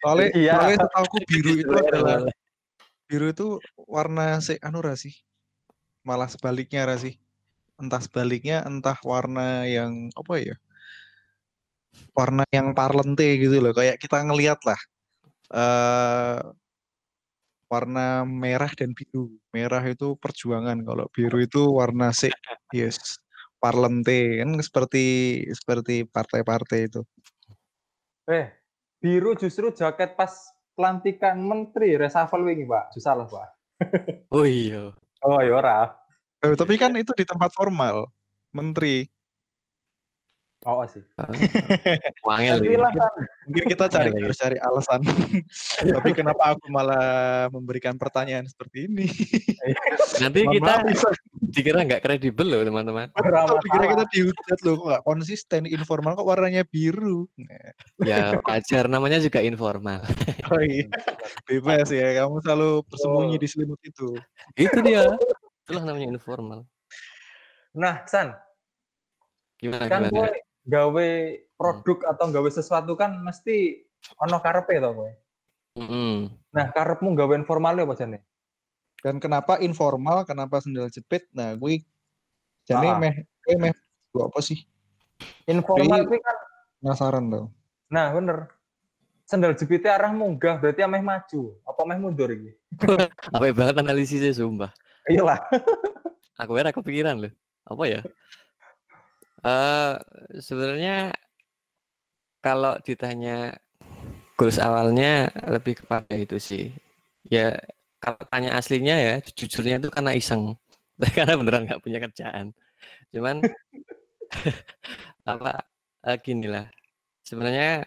Soalnya, 0.03 0.27
Iya. 0.35 0.53
soalnya 0.59 0.77
setahuku 0.83 1.17
biru 1.23 1.51
itu 1.55 1.71
Boleh, 1.71 1.87
adalah 1.87 2.19
boleh. 2.19 2.35
biru 3.07 3.31
itu 3.31 3.47
warna 3.87 4.43
si 4.43 4.59
anu 4.59 4.83
ra 4.83 4.91
sih. 4.99 5.15
Malah 6.03 6.27
sebaliknya 6.27 6.83
ra 6.83 6.99
sih. 6.99 7.15
Entah 7.79 8.03
sebaliknya, 8.03 8.59
entah 8.67 8.99
warna 9.07 9.63
yang 9.71 10.11
apa 10.19 10.35
ya? 10.35 10.59
Warna 12.11 12.43
yang 12.51 12.75
parlente 12.75 13.39
gitu 13.39 13.63
loh. 13.63 13.71
Kayak 13.71 14.03
kita 14.03 14.19
ngelihat 14.19 14.59
lah. 14.67 14.79
eh 15.49 16.37
warna 17.69 18.25
merah 18.25 18.73
dan 18.73 18.91
biru. 18.97 19.29
Merah 19.53 19.85
itu 19.85 20.17
perjuangan, 20.17 20.81
kalau 20.81 21.05
biru 21.13 21.37
itu 21.39 21.69
warna 21.69 22.09
si 22.11 22.33
yes 22.73 23.21
parlente 23.59 24.39
kan 24.39 24.55
seperti 24.63 25.03
seperti 25.53 26.07
partai-partai 26.07 26.79
itu. 26.89 27.01
Eh, 28.25 28.49
biru 28.97 29.37
justru 29.37 29.69
jaket 29.75 30.17
pas 30.17 30.31
pelantikan 30.73 31.37
menteri 31.43 31.99
reshuffle 31.99 32.41
wingi, 32.45 32.63
Pak. 32.63 32.95
Susah 32.95 33.13
lah, 33.19 33.27
Pak. 33.27 33.47
Oh 34.31 34.47
iya. 34.47 34.95
Oh, 35.23 35.39
ya 35.43 35.53
ora. 35.59 35.91
Eh, 36.39 36.55
tapi 36.55 36.79
kan 36.79 36.95
itu 36.95 37.11
di 37.11 37.27
tempat 37.27 37.51
formal, 37.51 38.07
menteri. 38.55 39.03
Oh, 40.67 40.83
sih. 40.83 40.99
Ini. 40.99 42.75
lah, 42.75 42.91
San. 42.91 43.13
Mungkin 43.47 43.63
kita 43.71 43.87
cari 43.87 44.11
Iya, 44.11 44.19
iya. 44.19 44.23
harus 44.27 44.37
cari 44.43 44.57
alasan. 44.59 44.99
Tapi 45.95 46.09
kenapa 46.11 46.51
aku 46.51 46.67
malah 46.67 47.47
memberikan 47.47 47.95
pertanyaan 47.95 48.43
seperti 48.43 48.91
ini? 48.91 49.07
Nanti 50.21 50.43
kita 50.43 50.83
dikira 51.47 51.87
nggak 51.87 52.03
kredibel 52.03 52.43
loh 52.43 52.61
teman-teman. 52.67 53.07
Dikira 53.63 53.85
kita 53.87 54.05
dihujat 54.11 54.59
loh, 54.67 54.73
kok 54.75 54.87
nggak 54.91 55.03
konsisten, 55.07 55.61
informal 55.63 56.19
kok 56.19 56.27
warnanya 56.27 56.67
biru. 56.67 57.23
Ya 58.03 58.35
wajar 58.43 58.91
namanya 58.91 59.23
juga 59.23 59.39
informal. 59.39 60.03
Oh 60.49 60.57
iya, 60.65 60.89
bebas 61.45 61.93
ya, 61.93 62.25
kamu 62.25 62.41
selalu 62.41 62.81
bersembunyi 62.89 63.37
Oh. 63.37 63.41
di 63.41 63.45
selimut 63.47 63.77
itu. 63.85 64.17
Itu 64.57 64.81
dia. 64.81 65.05
Itulah 65.61 65.85
namanya 65.85 66.09
informal. 66.09 66.65
Nah, 67.77 68.01
San, 68.09 68.33
Gimana 69.61 69.85
kan 69.85 70.09
gimana? 70.09 70.25
kowe 70.25 70.29
gawe 70.69 71.07
produk 71.57 71.97
atau 72.05 72.29
gawe 72.29 72.49
sesuatu 72.49 72.93
kan 72.93 73.17
mesti 73.19 73.81
ono 74.21 74.37
karepe 74.39 74.77
to 74.77 74.89
kowe. 74.93 75.11
Mm-mm. 75.79 76.29
Nah, 76.53 76.65
karepmu 76.69 77.17
gawe 77.17 77.33
informal 77.33 77.73
apa 77.77 77.97
jane? 77.97 78.21
Dan 78.99 79.17
kenapa 79.17 79.57
informal, 79.63 80.27
kenapa 80.27 80.59
sendal 80.59 80.91
jepit? 80.91 81.25
Nah, 81.31 81.55
gue 81.55 81.81
jadi 82.67 82.87
Ah. 82.93 82.99
meh, 82.99 83.23
gue 83.47 83.55
meh, 83.55 83.73
gue 84.11 84.23
apa 84.23 84.39
sih? 84.43 84.59
Informal 85.47 86.05
kuwi 86.05 86.19
kan 86.21 86.37
Penasaran 86.79 87.27
loh. 87.27 87.51
nah 87.91 88.07
bener. 88.13 88.47
Sendal 89.27 89.53
jepitnya 89.53 89.93
arah 89.99 90.09
munggah 90.09 90.57
berarti 90.57 90.81
ameh 90.81 91.03
maju. 91.03 91.53
Apa 91.67 91.79
ameh 91.85 91.97
mundur 91.99 92.31
iki? 92.31 92.55
Apa 93.35 93.51
banget 93.53 93.75
analisisnya 93.77 94.31
sumpah. 94.33 94.71
Iyalah. 95.05 95.37
Aku 96.39 96.55
kira 96.55 96.71
kepikiran 96.71 97.19
loh. 97.19 97.33
Apa 97.67 97.83
ya? 97.85 97.99
Eh 99.43 99.93
sebenarnya 100.43 101.15
kalau 102.43 102.79
ditanya 102.83 103.55
goals 104.39 104.59
awalnya 104.59 105.27
lebih 105.47 105.83
kepada 105.83 106.13
itu 106.15 106.39
sih. 106.39 106.71
Ya 107.27 107.55
kalau 107.99 108.19
tanya 108.31 108.55
aslinya 108.55 108.95
ya 108.95 109.13
jujurnya 109.23 109.79
itu 109.83 109.89
karena 109.91 110.11
iseng. 110.15 110.55
karena 111.17 111.33
beneran 111.39 111.63
nggak 111.67 111.83
punya 111.83 111.99
kerjaan. 112.03 112.55
Cuman 113.11 113.43
apa 115.31 115.63
eh, 116.07 116.17
gini 116.23 116.47
lah. 116.47 116.67
Sebenarnya 117.23 117.85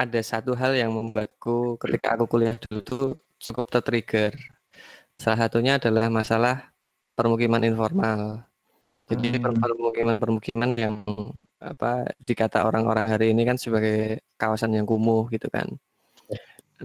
ada 0.00 0.20
satu 0.24 0.56
hal 0.56 0.72
yang 0.76 0.92
membuatku 0.96 1.76
ketika 1.76 2.16
aku 2.16 2.24
kuliah 2.24 2.56
dulu 2.56 2.80
tuh 2.80 3.04
cukup 3.36 3.68
tertrigger. 3.68 4.32
Salah 5.20 5.48
satunya 5.48 5.76
adalah 5.76 6.08
masalah 6.08 6.72
permukiman 7.12 7.60
informal. 7.68 8.49
Jadi 9.10 9.26
Hmm. 9.42 9.58
permukiman-permukiman 9.60 10.70
yang 10.84 10.94
apa 11.60 12.08
dikata 12.28 12.58
orang-orang 12.68 13.06
hari 13.12 13.26
ini 13.34 13.42
kan 13.48 13.56
sebagai 13.64 14.22
kawasan 14.40 14.72
yang 14.76 14.86
kumuh 14.90 15.28
gitu 15.34 15.48
kan. 15.56 15.68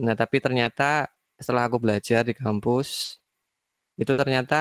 Nah, 0.05 0.15
tapi 0.22 0.38
ternyata 0.44 1.08
setelah 1.39 1.67
aku 1.67 1.77
belajar 1.84 2.22
di 2.27 2.34
kampus 2.36 3.20
itu 4.01 4.13
ternyata 4.22 4.55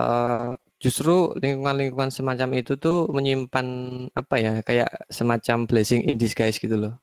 eh, 0.00 0.50
justru 0.84 1.10
lingkungan-lingkungan 1.42 2.12
semacam 2.18 2.50
itu 2.60 2.72
tuh 2.84 2.96
menyimpan 3.16 3.66
apa 4.20 4.34
ya 4.44 4.52
kayak 4.68 4.90
semacam 5.18 5.58
blessing 5.70 6.02
in 6.10 6.16
disguise 6.22 6.58
gitu 6.64 6.76
loh. 6.82 6.94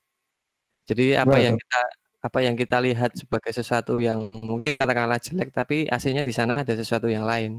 Jadi 0.90 1.04
apa 1.24 1.38
yang 1.46 1.56
kita 1.62 1.80
apa 2.28 2.40
yang 2.46 2.56
kita 2.62 2.78
lihat 2.86 3.12
sebagai 3.22 3.52
sesuatu 3.60 3.94
yang 4.08 4.30
mungkin 4.50 4.74
katakanlah 4.78 5.18
jelek 5.26 5.50
tapi 5.60 5.76
aslinya 5.96 6.24
di 6.30 6.34
sana 6.40 6.54
ada 6.62 6.74
sesuatu 6.82 7.08
yang 7.10 7.26
lain. 7.26 7.52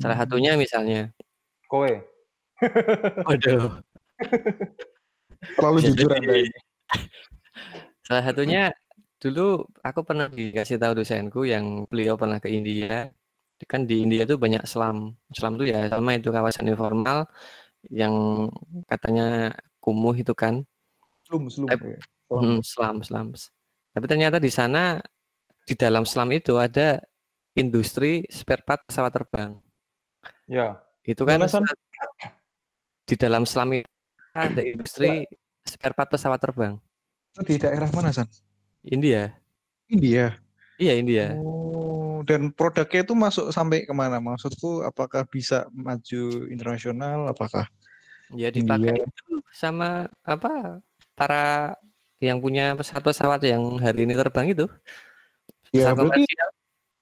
Salah 0.00 0.16
satunya 0.22 0.56
misalnya 0.56 1.12
Kowe. 1.72 1.88
Waduh. 3.24 3.80
Terlalu 5.56 5.78
jujur. 5.88 6.12
Anda 6.12 6.36
ini. 6.44 6.60
Salah 8.06 8.22
satunya 8.28 8.62
dulu 9.16 9.64
aku 9.80 10.00
pernah 10.04 10.28
dikasih 10.28 10.76
tahu 10.76 11.00
dosenku 11.00 11.48
yang 11.48 11.88
beliau 11.88 12.20
pernah 12.20 12.36
ke 12.36 12.52
India. 12.52 13.08
Kan 13.64 13.88
di 13.88 14.04
India 14.04 14.28
tuh 14.28 14.36
banyak 14.36 14.68
selam. 14.68 15.16
Selam 15.32 15.56
tuh 15.56 15.64
ya 15.64 15.88
sama 15.88 16.20
itu 16.20 16.28
kawasan 16.28 16.68
informal 16.68 17.24
yang 17.88 18.12
katanya 18.84 19.56
kumuh 19.80 20.12
itu 20.12 20.36
kan. 20.36 20.60
Slum, 21.24 21.48
slum. 21.48 21.72
Eh, 21.72 21.96
ya. 21.96 22.00
Hmm, 22.28 22.60
selam, 22.60 23.00
selam. 23.00 23.32
Tapi 23.96 24.04
ternyata 24.04 24.36
di 24.36 24.52
sana 24.52 25.00
di 25.64 25.72
dalam 25.72 26.04
selam 26.04 26.28
itu 26.36 26.60
ada 26.60 27.00
industri 27.56 28.28
spare 28.28 28.60
part 28.60 28.84
pesawat 28.84 29.12
terbang. 29.14 29.56
Ya. 30.52 30.76
Itu 31.08 31.24
kan 31.24 31.40
di 33.08 33.14
dalam 33.16 33.48
selam 33.48 33.72
itu 33.72 33.88
ada 34.36 34.60
industri 34.60 35.24
spare 35.64 35.96
part 35.96 36.12
pesawat 36.12 36.36
terbang. 36.36 36.76
Itu 37.32 37.40
di 37.48 37.56
daerah 37.56 37.88
mana, 37.88 38.12
San? 38.12 38.28
India. 38.84 39.32
India. 39.88 40.36
Iya, 40.76 40.92
India. 41.00 41.26
Oh, 41.40 42.20
dan 42.28 42.52
produknya 42.52 43.00
itu 43.00 43.16
masuk 43.16 43.48
sampai 43.48 43.88
ke 43.88 43.94
mana? 43.96 44.20
Maksudku 44.20 44.84
apakah 44.84 45.24
bisa 45.24 45.64
maju 45.72 46.44
internasional? 46.52 47.32
Apakah 47.32 47.64
Ya 48.32 48.48
dipakai 48.52 48.96
India? 49.00 49.08
itu 49.08 49.44
sama 49.52 50.08
apa 50.24 50.80
para 51.12 51.76
yang 52.20 52.40
punya 52.40 52.72
pesawat-pesawat 52.76 53.40
yang 53.44 53.60
hari 53.80 54.04
ini 54.04 54.16
terbang 54.16 54.52
itu. 54.52 54.68
Ya, 55.72 55.92
Pesawat 55.92 56.12
berarti 56.12 56.22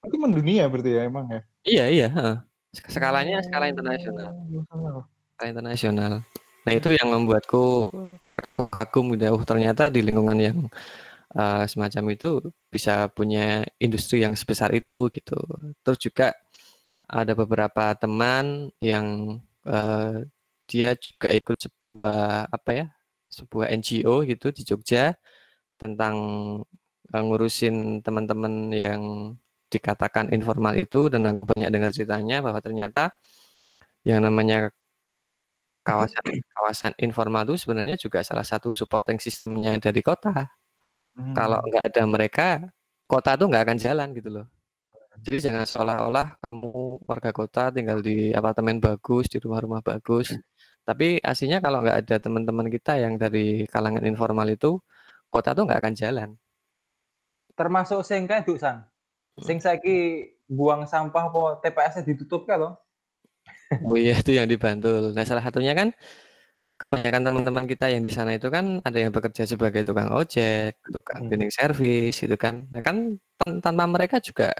itu 0.07 0.17
mendunia 0.17 0.65
berarti 0.71 0.91
ya 0.95 1.01
emang 1.07 1.25
ya? 1.27 1.41
Iya, 1.67 1.85
iya. 1.91 2.07
heeh. 2.11 2.37
Skalanya 2.71 3.43
skala 3.43 3.67
internasional. 3.67 4.31
Skala 5.35 5.47
internasional. 5.51 6.13
Nah 6.63 6.73
itu 6.73 6.89
yang 6.95 7.11
membuatku 7.11 7.91
kagum 8.55 9.11
gitu. 9.15 9.23
ya. 9.27 9.31
Oh, 9.35 9.43
ternyata 9.43 9.91
di 9.91 9.99
lingkungan 10.05 10.39
yang 10.39 10.57
eh, 11.35 11.63
semacam 11.67 12.03
itu 12.15 12.29
bisa 12.71 13.11
punya 13.11 13.65
industri 13.81 14.23
yang 14.23 14.33
sebesar 14.39 14.71
itu 14.71 15.03
gitu. 15.11 15.37
Terus 15.83 15.99
juga 15.99 16.27
ada 17.11 17.33
beberapa 17.35 17.91
teman 17.99 18.71
yang 18.79 19.37
eh, 19.67 20.23
dia 20.69 20.95
juga 20.95 21.27
ikut 21.35 21.57
sebuah 21.67 22.47
apa 22.47 22.71
ya 22.71 22.87
sebuah 23.31 23.67
NGO 23.79 24.23
gitu 24.27 24.47
di 24.55 24.61
Jogja 24.63 25.15
tentang 25.81 26.15
eh, 27.11 27.21
ngurusin 27.23 27.99
teman-teman 28.05 28.53
yang 28.71 29.03
dikatakan 29.71 30.35
informal 30.35 30.75
itu 30.75 31.07
dan 31.07 31.23
aku 31.31 31.47
banyak 31.47 31.69
dengar 31.71 31.91
ceritanya 31.95 32.43
bahwa 32.43 32.59
ternyata 32.59 33.15
yang 34.03 34.19
namanya 34.19 34.69
kawasan 35.87 36.43
kawasan 36.53 36.93
informal 36.99 37.47
itu 37.47 37.55
sebenarnya 37.65 37.97
juga 37.97 38.21
salah 38.21 38.45
satu 38.45 38.75
supporting 38.75 39.17
sistemnya 39.17 39.79
dari 39.79 40.03
kota. 40.03 40.51
Hmm. 41.15 41.33
Kalau 41.33 41.59
nggak 41.63 41.83
ada 41.87 42.03
mereka, 42.05 42.47
kota 43.07 43.39
tuh 43.39 43.47
nggak 43.49 43.63
akan 43.65 43.77
jalan 43.79 44.07
gitu 44.13 44.29
loh. 44.29 44.45
Jadi 45.21 45.37
jangan 45.51 45.67
seolah-olah 45.67 46.27
kamu 46.47 47.03
warga 47.03 47.31
kota 47.35 47.63
tinggal 47.69 47.99
di 47.99 48.31
apartemen 48.31 48.79
bagus, 48.79 49.27
di 49.27 49.37
rumah-rumah 49.37 49.83
bagus. 49.83 50.33
Tapi 50.87 51.21
aslinya 51.21 51.61
kalau 51.61 51.83
nggak 51.85 51.97
ada 52.07 52.15
teman-teman 52.17 52.67
kita 52.71 52.97
yang 52.97 53.19
dari 53.19 53.69
kalangan 53.69 54.01
informal 54.07 54.47
itu, 54.49 54.81
kota 55.29 55.53
tuh 55.53 55.67
nggak 55.67 55.79
akan 55.83 55.93
jalan. 55.93 56.29
Termasuk 57.53 58.01
sing 58.01 58.25
kae 58.25 58.41
Duk 58.41 58.57
San. 58.57 58.90
Sing 59.39 59.63
saiki 59.63 60.27
buang 60.51 60.83
sampah 60.83 61.31
apa 61.31 61.63
TPS-nya 61.63 62.03
ditutup 62.03 62.43
kan 62.43 62.59
loh. 62.59 62.73
Oh 63.87 63.95
iya 63.95 64.19
itu 64.19 64.35
yang 64.35 64.51
dibantul. 64.51 65.15
Nah 65.15 65.23
salah 65.23 65.39
satunya 65.39 65.71
kan 65.71 65.95
kebanyakan 66.75 67.21
teman-teman 67.23 67.65
kita 67.69 67.87
yang 67.87 68.03
di 68.03 68.11
sana 68.11 68.35
itu 68.35 68.51
kan 68.51 68.83
ada 68.83 68.97
yang 68.99 69.13
bekerja 69.15 69.47
sebagai 69.47 69.87
tukang 69.87 70.11
ojek, 70.11 70.75
tukang 70.83 71.23
Hmm. 71.23 71.29
cleaning 71.31 71.53
service 71.53 72.19
gitu 72.19 72.35
kan. 72.35 72.67
Nah 72.75 72.81
kan 72.83 73.15
tan- 73.39 73.61
tanpa 73.63 73.87
mereka 73.87 74.19
juga 74.19 74.51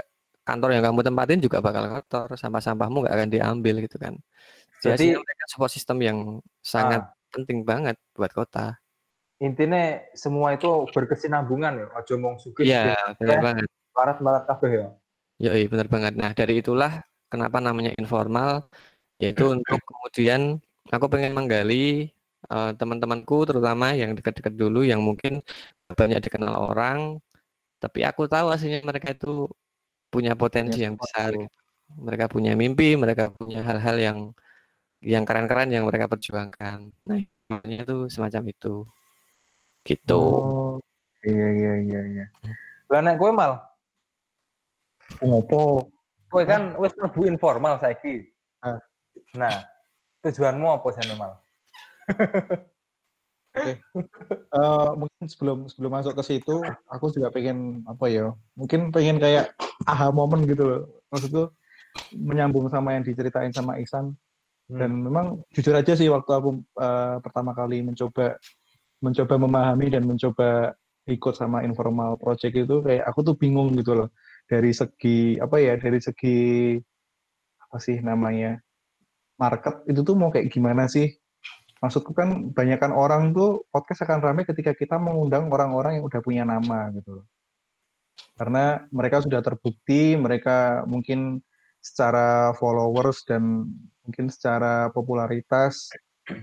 kantor 0.48 0.80
yang 0.80 0.84
kamu 0.88 1.02
tempatin 1.04 1.40
juga 1.44 1.60
bakal 1.60 1.92
kotor, 1.92 2.28
sampah-sampahmu 2.40 3.04
nggak 3.04 3.16
akan 3.20 3.30
diambil 3.30 3.76
gitu 3.84 4.00
kan. 4.00 4.16
Jadi 4.82 5.12
Jadi- 5.12 5.20
mereka 5.20 5.44
support 5.52 5.70
system 5.70 5.98
yang 6.02 6.18
sangat 6.64 7.04
Ah, 7.06 7.14
penting 7.30 7.62
banget 7.62 8.00
buat 8.16 8.32
kota. 8.32 8.80
intinya 9.42 9.98
semua 10.14 10.54
itu 10.54 10.86
berkesinambungan 10.94 11.74
ya. 11.74 11.88
Ojo 11.98 12.14
mong 12.16 12.38
sugih 12.38 12.62
Iya 12.62 12.94
benar 13.18 13.66
ya. 13.66 13.66
Banget. 13.92 14.18
barat-barat 14.18 14.44
kabeh 14.48 14.72
ya. 14.72 14.88
Yoi, 15.42 15.64
benar 15.68 15.88
banget. 15.90 16.14
Nah, 16.16 16.32
dari 16.38 16.62
itulah 16.62 17.02
kenapa 17.32 17.58
namanya 17.58 17.92
informal, 17.98 18.70
yaitu 19.18 19.50
untuk 19.50 19.80
kemudian 19.82 20.62
aku 20.92 21.06
pengen 21.10 21.34
menggali 21.34 22.10
eh, 22.52 22.72
teman-temanku 22.78 23.46
terutama 23.50 23.94
yang 23.98 24.14
dekat-dekat 24.18 24.54
dulu 24.54 24.86
yang 24.86 25.02
mungkin 25.02 25.42
banyak 25.90 26.22
dikenal 26.22 26.72
orang, 26.72 27.18
tapi 27.82 28.06
aku 28.06 28.30
tahu 28.30 28.54
aslinya 28.54 28.86
mereka 28.86 29.14
itu 29.14 29.50
punya 30.14 30.38
potensi 30.38 30.84
yang 30.86 30.94
besar. 31.00 31.34
gitu. 31.34 31.58
Mereka 31.92 32.32
punya 32.32 32.56
mimpi, 32.56 32.96
mereka 32.96 33.34
punya 33.36 33.66
hal-hal 33.66 33.98
yang 34.00 34.18
yang 35.02 35.26
keren-keren 35.26 35.74
yang 35.74 35.84
mereka 35.90 36.06
perjuangkan. 36.06 36.94
Nah, 37.10 37.18
intinya 37.50 37.80
itu 37.84 37.98
semacam 38.14 38.44
itu. 38.54 38.86
Gitu. 39.82 40.14
Oh, 40.14 40.78
iya 41.26 41.48
iya 41.58 41.74
iya 41.82 42.02
iya. 42.06 42.26
Lah 42.86 43.02
nek 43.02 43.18
kowe 43.18 43.34
mal, 43.34 43.71
Ngopo? 45.22 45.90
kowe 46.32 46.44
kan 46.48 46.80
wis 46.80 46.96
mlebu 46.96 47.28
informal 47.28 47.76
saiki. 47.84 48.24
Ah. 48.64 48.80
Nah, 49.36 49.68
tujuanmu 50.24 50.68
apa 50.80 50.88
sih 50.96 51.04
mal? 51.20 51.34
Eh, 54.52 54.90
mungkin 54.96 55.26
sebelum 55.28 55.68
sebelum 55.68 55.92
masuk 55.92 56.16
ke 56.16 56.24
situ, 56.24 56.64
aku 56.88 57.12
juga 57.12 57.28
pengen 57.36 57.84
apa 57.84 58.08
ya? 58.08 58.32
Mungkin 58.56 58.96
pengen 58.96 59.20
kayak 59.20 59.52
aha 59.84 60.08
momen 60.08 60.48
gitu 60.48 60.64
loh. 60.64 60.82
Maksudku 61.12 61.52
menyambung 62.16 62.72
sama 62.72 62.96
yang 62.96 63.04
diceritain 63.04 63.52
sama 63.52 63.76
Ihsan 63.84 64.16
dan 64.72 64.88
Hmm. 64.88 65.04
memang 65.04 65.26
jujur 65.52 65.76
aja 65.76 65.92
sih 66.00 66.08
waktu 66.08 66.32
aku 66.32 66.64
eh, 66.80 67.16
pertama 67.20 67.52
kali 67.52 67.84
mencoba 67.84 68.40
mencoba 69.04 69.36
memahami 69.36 69.92
dan 69.92 70.08
mencoba 70.08 70.72
ikut 71.12 71.36
sama 71.36 71.68
informal 71.68 72.16
project 72.16 72.56
itu 72.56 72.80
kayak 72.80 73.04
aku 73.04 73.20
tuh 73.20 73.36
bingung 73.36 73.76
gitu 73.76 74.00
loh 74.00 74.10
dari 74.52 74.76
segi 74.76 75.40
apa 75.40 75.56
ya 75.64 75.80
dari 75.80 76.00
segi 76.04 76.76
apa 77.64 77.78
sih 77.80 78.04
namanya 78.04 78.60
market 79.40 79.88
itu 79.88 80.04
tuh 80.04 80.16
mau 80.20 80.28
kayak 80.28 80.52
gimana 80.52 80.92
sih? 80.92 81.08
Maksudku 81.82 82.14
kan 82.14 82.54
banyakkan 82.54 82.94
orang 82.94 83.34
tuh 83.34 83.66
podcast 83.74 84.06
akan 84.06 84.20
ramai 84.22 84.44
ketika 84.46 84.76
kita 84.76 85.00
mengundang 85.02 85.50
orang-orang 85.50 85.98
yang 85.98 86.06
udah 86.06 86.22
punya 86.22 86.44
nama 86.46 86.94
gitu 86.94 87.26
karena 88.38 88.86
mereka 88.90 89.22
sudah 89.22 89.42
terbukti 89.46 90.18
mereka 90.18 90.82
mungkin 90.90 91.42
secara 91.82 92.54
followers 92.58 93.26
dan 93.26 93.70
mungkin 94.06 94.30
secara 94.30 94.90
popularitas 94.94 95.90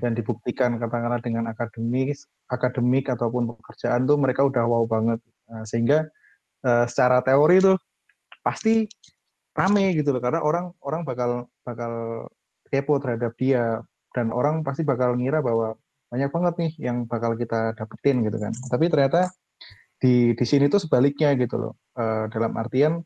dan 0.02 0.14
dibuktikan 0.14 0.78
katakanlah 0.78 1.22
dengan 1.22 1.46
akademis 1.50 2.26
akademik 2.50 3.10
ataupun 3.10 3.54
pekerjaan 3.54 4.06
tuh 4.06 4.18
mereka 4.18 4.42
udah 4.46 4.64
wow 4.66 4.84
banget. 4.88 5.20
Nah, 5.50 5.64
sehingga 5.64 6.06
eh, 6.66 6.84
secara 6.90 7.22
teori 7.22 7.62
tuh 7.62 7.78
pasti 8.48 8.88
rame 9.52 9.92
gitu 9.92 10.16
loh 10.16 10.22
karena 10.24 10.40
orang 10.40 10.72
orang 10.80 11.04
bakal 11.04 11.52
bakal 11.68 11.92
kepo 12.72 12.96
terhadap 12.96 13.36
dia 13.36 13.84
dan 14.16 14.32
orang 14.32 14.64
pasti 14.64 14.88
bakal 14.88 15.12
ngira 15.20 15.44
bahwa 15.44 15.76
banyak 16.08 16.30
banget 16.32 16.54
nih 16.56 16.72
yang 16.88 17.04
bakal 17.04 17.36
kita 17.36 17.76
dapetin 17.76 18.24
gitu 18.24 18.40
kan. 18.40 18.52
Tapi 18.72 18.88
ternyata 18.88 19.28
di 20.00 20.32
di 20.32 20.44
sini 20.48 20.72
tuh 20.72 20.80
sebaliknya 20.80 21.36
gitu 21.36 21.60
loh 21.60 21.74
Eh, 21.98 22.24
dalam 22.30 22.54
artian 22.54 23.02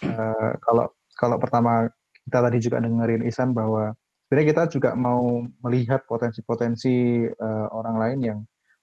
eh, 0.00 0.52
kalau 0.64 0.88
kalau 1.12 1.36
pertama 1.36 1.84
kita 2.24 2.38
tadi 2.40 2.58
juga 2.64 2.80
dengerin 2.80 3.28
Isan 3.28 3.52
bahwa 3.52 3.92
sebenarnya 4.24 4.48
kita 4.56 4.62
juga 4.72 4.90
mau 4.96 5.44
melihat 5.60 6.00
potensi-potensi 6.08 7.28
eh, 7.28 7.66
orang 7.76 7.96
lain 8.00 8.18
yang 8.24 8.38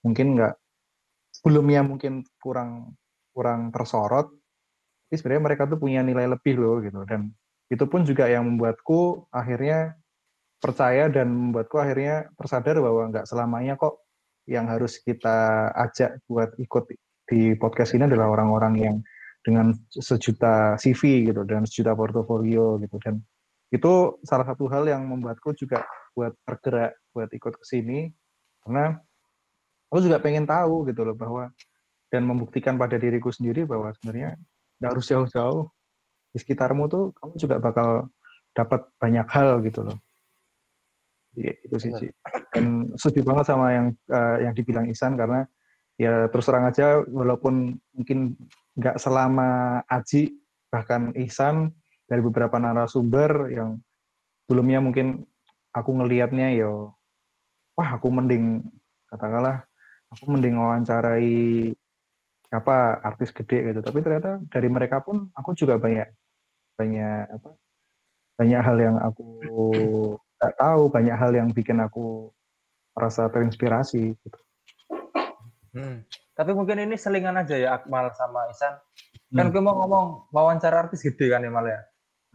mungkin 0.05 0.37
nggak 0.37 0.53
sebelumnya 1.33 1.81
mungkin 1.81 2.21
kurang 2.37 2.93
kurang 3.33 3.73
tersorot 3.73 4.29
tapi 5.09 5.17
sebenarnya 5.17 5.43
mereka 5.49 5.65
tuh 5.65 5.81
punya 5.81 6.05
nilai 6.05 6.29
lebih 6.29 6.61
loh 6.61 6.77
gitu. 6.85 7.01
Dan 7.09 7.33
itu 7.65 7.81
pun 7.89 8.05
juga 8.05 8.29
yang 8.29 8.45
membuatku 8.45 9.25
akhirnya 9.33 9.97
percaya 10.61 11.09
dan 11.09 11.33
membuatku 11.33 11.81
akhirnya 11.81 12.29
tersadar 12.37 12.77
bahwa 12.77 13.09
nggak 13.09 13.25
selamanya 13.25 13.73
kok 13.73 14.05
yang 14.45 14.69
harus 14.69 15.01
kita 15.01 15.73
ajak 15.73 16.21
buat 16.29 16.53
ikut 16.61 16.93
di 17.25 17.57
podcast 17.57 17.97
ini 17.97 18.05
adalah 18.05 18.29
orang-orang 18.29 18.73
yang 18.77 18.95
dengan 19.41 19.73
sejuta 19.89 20.77
CV 20.77 21.33
gitu 21.33 21.41
dengan 21.41 21.65
sejuta 21.65 21.97
portofolio 21.97 22.77
gitu. 22.77 23.01
Dan 23.01 23.17
itu 23.73 24.21
salah 24.21 24.45
satu 24.45 24.69
hal 24.69 24.85
yang 24.93 25.09
membuatku 25.09 25.57
juga 25.57 25.89
buat 26.13 26.37
tergerak 26.45 27.01
buat 27.17 27.33
ikut 27.33 27.57
ke 27.57 27.65
sini. 27.65 28.13
Karena 28.61 28.93
aku 29.89 30.05
juga 30.05 30.21
pengen 30.21 30.45
tahu 30.45 30.85
gitu 30.85 31.01
loh 31.01 31.17
bahwa 31.17 31.49
dan 32.13 32.29
membuktikan 32.29 32.77
pada 32.77 33.01
diriku 33.01 33.33
sendiri 33.33 33.65
bahwa 33.65 33.89
sebenarnya 33.97 34.37
nggak 34.79 34.91
harus 34.95 35.05
jauh-jauh. 35.07 35.67
Di 36.33 36.37
sekitarmu 36.41 36.87
tuh 36.87 37.11
kamu 37.19 37.33
juga 37.37 37.55
bakal 37.59 38.09
dapat 38.55 38.87
banyak 38.97 39.27
hal 39.29 39.61
gitu 39.63 39.85
loh. 39.85 39.97
Iya, 41.37 41.53
itu 41.61 41.75
sih, 41.77 41.91
Ci. 41.93 42.07
Dan 42.51 42.89
setuju 42.97 43.21
banget 43.21 43.45
sama 43.53 43.67
yang 43.71 43.87
uh, 44.09 44.37
yang 44.41 44.53
dibilang 44.57 44.89
Isan 44.89 45.13
karena 45.13 45.45
ya 45.99 46.31
terus 46.31 46.47
terang 46.47 46.65
aja 46.65 47.03
walaupun 47.05 47.75
mungkin 47.93 48.33
nggak 48.79 48.97
selama 48.97 49.83
Aji 49.85 50.31
bahkan 50.71 51.11
Ihsan 51.19 51.75
dari 52.07 52.23
beberapa 52.23 52.55
narasumber 52.57 53.51
yang 53.51 53.77
sebelumnya 54.47 54.79
mungkin 54.79 55.27
aku 55.75 55.91
ngelihatnya 55.99 56.55
yo 56.55 56.95
wah 57.75 57.99
aku 57.99 58.07
mending 58.09 58.63
katakanlah 59.11 59.67
aku 60.09 60.23
mending 60.33 60.57
wawancarai 60.57 61.75
apa 62.49 62.97
artis 63.05 63.29
gede 63.29 63.73
gitu 63.73 63.79
tapi 63.85 64.01
ternyata 64.01 64.41
dari 64.49 64.69
mereka 64.73 65.05
pun 65.05 65.29
aku 65.37 65.53
juga 65.53 65.77
banyak 65.77 66.09
banyak 66.79 67.23
apa 67.29 67.49
banyak 68.39 68.61
hal 68.63 68.77
yang 68.79 68.97
aku 68.97 69.25
nggak 70.39 70.55
tahu 70.55 70.81
banyak 70.87 71.15
hal 71.19 71.31
yang 71.35 71.51
bikin 71.51 71.83
aku 71.83 72.31
merasa 72.95 73.27
terinspirasi 73.27 74.15
gitu. 74.15 74.39
Hmm. 75.75 76.07
Tapi 76.33 76.51
mungkin 76.55 76.79
ini 76.79 76.95
selingan 76.95 77.35
aja 77.35 77.55
ya 77.59 77.69
Akmal 77.75 78.15
sama 78.15 78.47
Isan. 78.47 78.79
Kan 79.35 79.51
hmm. 79.51 79.59
mau 79.59 79.75
ngomong 79.83 80.31
wawancara 80.31 80.87
artis 80.87 81.03
gede 81.03 81.27
kan 81.29 81.43
ya 81.43 81.51
Mal 81.51 81.67
ya. 81.67 81.79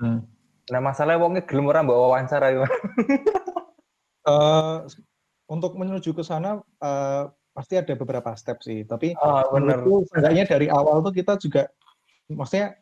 Hmm. 0.00 0.20
Nah 0.68 0.81
masalahnya 0.81 1.20
wongnya 1.20 1.42
gelem 1.48 1.68
ora 1.68 1.81
mbak 1.81 1.96
wawancara 1.96 2.46
ya. 2.53 2.68
uh, 4.29 4.85
untuk 5.48 5.77
menuju 5.77 6.12
ke 6.12 6.20
sana 6.24 6.61
uh, 6.81 7.33
pasti 7.55 7.79
ada 7.79 7.95
beberapa 7.95 8.35
step 8.35 8.59
sih. 8.61 8.83
Tapi 8.83 9.14
oh, 9.14 9.55
menurutku 9.55 10.11
sebenarnya 10.11 10.45
dari 10.51 10.67
awal 10.67 11.01
tuh 11.07 11.14
kita 11.14 11.38
juga 11.38 11.71
maksudnya 12.29 12.75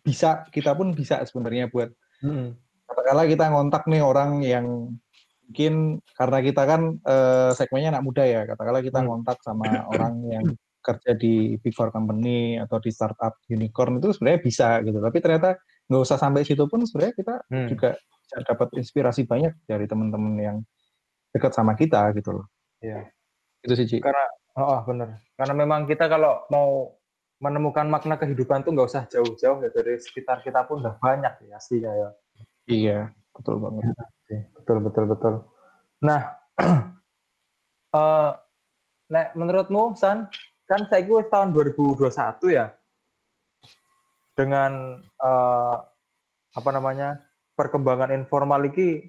bisa 0.00 0.46
kita 0.48 0.72
pun 0.72 0.94
bisa 0.94 1.20
sebenarnya 1.28 1.68
buat 1.68 1.92
hmm 2.24 2.70
katakanlah 2.90 3.26
kita 3.30 3.44
ngontak 3.54 3.82
nih 3.86 4.02
orang 4.02 4.42
yang 4.42 4.66
mungkin 5.46 5.98
karena 6.14 6.38
kita 6.42 6.62
kan 6.66 6.80
uh, 7.06 7.50
segmennya 7.54 7.98
anak 7.98 8.04
muda 8.06 8.22
ya, 8.26 8.46
katakanlah 8.46 8.82
kita 8.82 8.98
hmm. 9.02 9.06
ngontak 9.06 9.38
sama 9.42 9.66
orang 9.94 10.14
yang 10.26 10.46
kerja 10.80 11.12
di 11.14 11.60
big 11.60 11.76
four 11.76 11.92
company 11.92 12.56
atau 12.56 12.80
di 12.80 12.90
startup 12.90 13.36
unicorn 13.50 14.00
itu 14.02 14.14
sebenarnya 14.14 14.40
bisa 14.42 14.68
gitu. 14.82 14.98
Tapi 14.98 15.18
ternyata 15.22 15.58
nggak 15.90 16.02
usah 16.02 16.18
sampai 16.18 16.46
situ 16.46 16.66
pun 16.66 16.82
sebenarnya 16.86 17.14
kita 17.14 17.34
hmm. 17.50 17.68
juga 17.70 17.90
bisa 17.98 18.36
dapat 18.46 18.68
inspirasi 18.78 19.22
banyak 19.26 19.54
dari 19.66 19.86
teman-teman 19.90 20.34
yang 20.38 20.56
dekat 21.30 21.52
sama 21.54 21.74
kita 21.74 22.10
gitu 22.14 22.42
loh. 22.42 22.46
Iya. 22.82 23.10
Itu 23.60 23.72
sih, 23.76 23.86
Ci. 23.86 23.96
Karena 24.00 24.24
oh, 24.56 24.66
oh 24.76 24.80
benar. 24.88 25.20
Karena 25.36 25.54
memang 25.56 25.84
kita 25.84 26.08
kalau 26.08 26.44
mau 26.48 26.96
menemukan 27.40 27.88
makna 27.88 28.20
kehidupan 28.20 28.60
tuh 28.60 28.76
nggak 28.76 28.88
usah 28.88 29.04
jauh-jauh 29.08 29.64
ya 29.64 29.72
dari 29.72 29.96
sekitar 29.96 30.44
kita 30.44 30.68
pun 30.68 30.84
udah 30.84 31.00
banyak 31.00 31.48
ya 31.48 31.56
aslinya 31.56 31.92
ya. 31.96 32.08
Iya, 32.68 32.98
betul 33.32 33.56
banget. 33.64 33.96
Ya, 34.28 34.40
betul, 34.52 34.76
betul, 34.84 35.04
betul. 35.08 35.34
Nah, 36.04 36.20
uh, 37.96 38.30
nah 39.10 39.24
menurutmu, 39.32 39.96
San, 39.96 40.28
kan 40.68 40.80
saya 40.92 41.02
gue 41.02 41.20
tahun 41.32 41.56
2021 41.56 42.12
ya, 42.52 42.76
dengan 44.36 45.00
uh, 45.18 45.76
apa 46.52 46.70
namanya 46.70 47.24
perkembangan 47.56 48.12
informal 48.12 48.68
ini, 48.68 49.08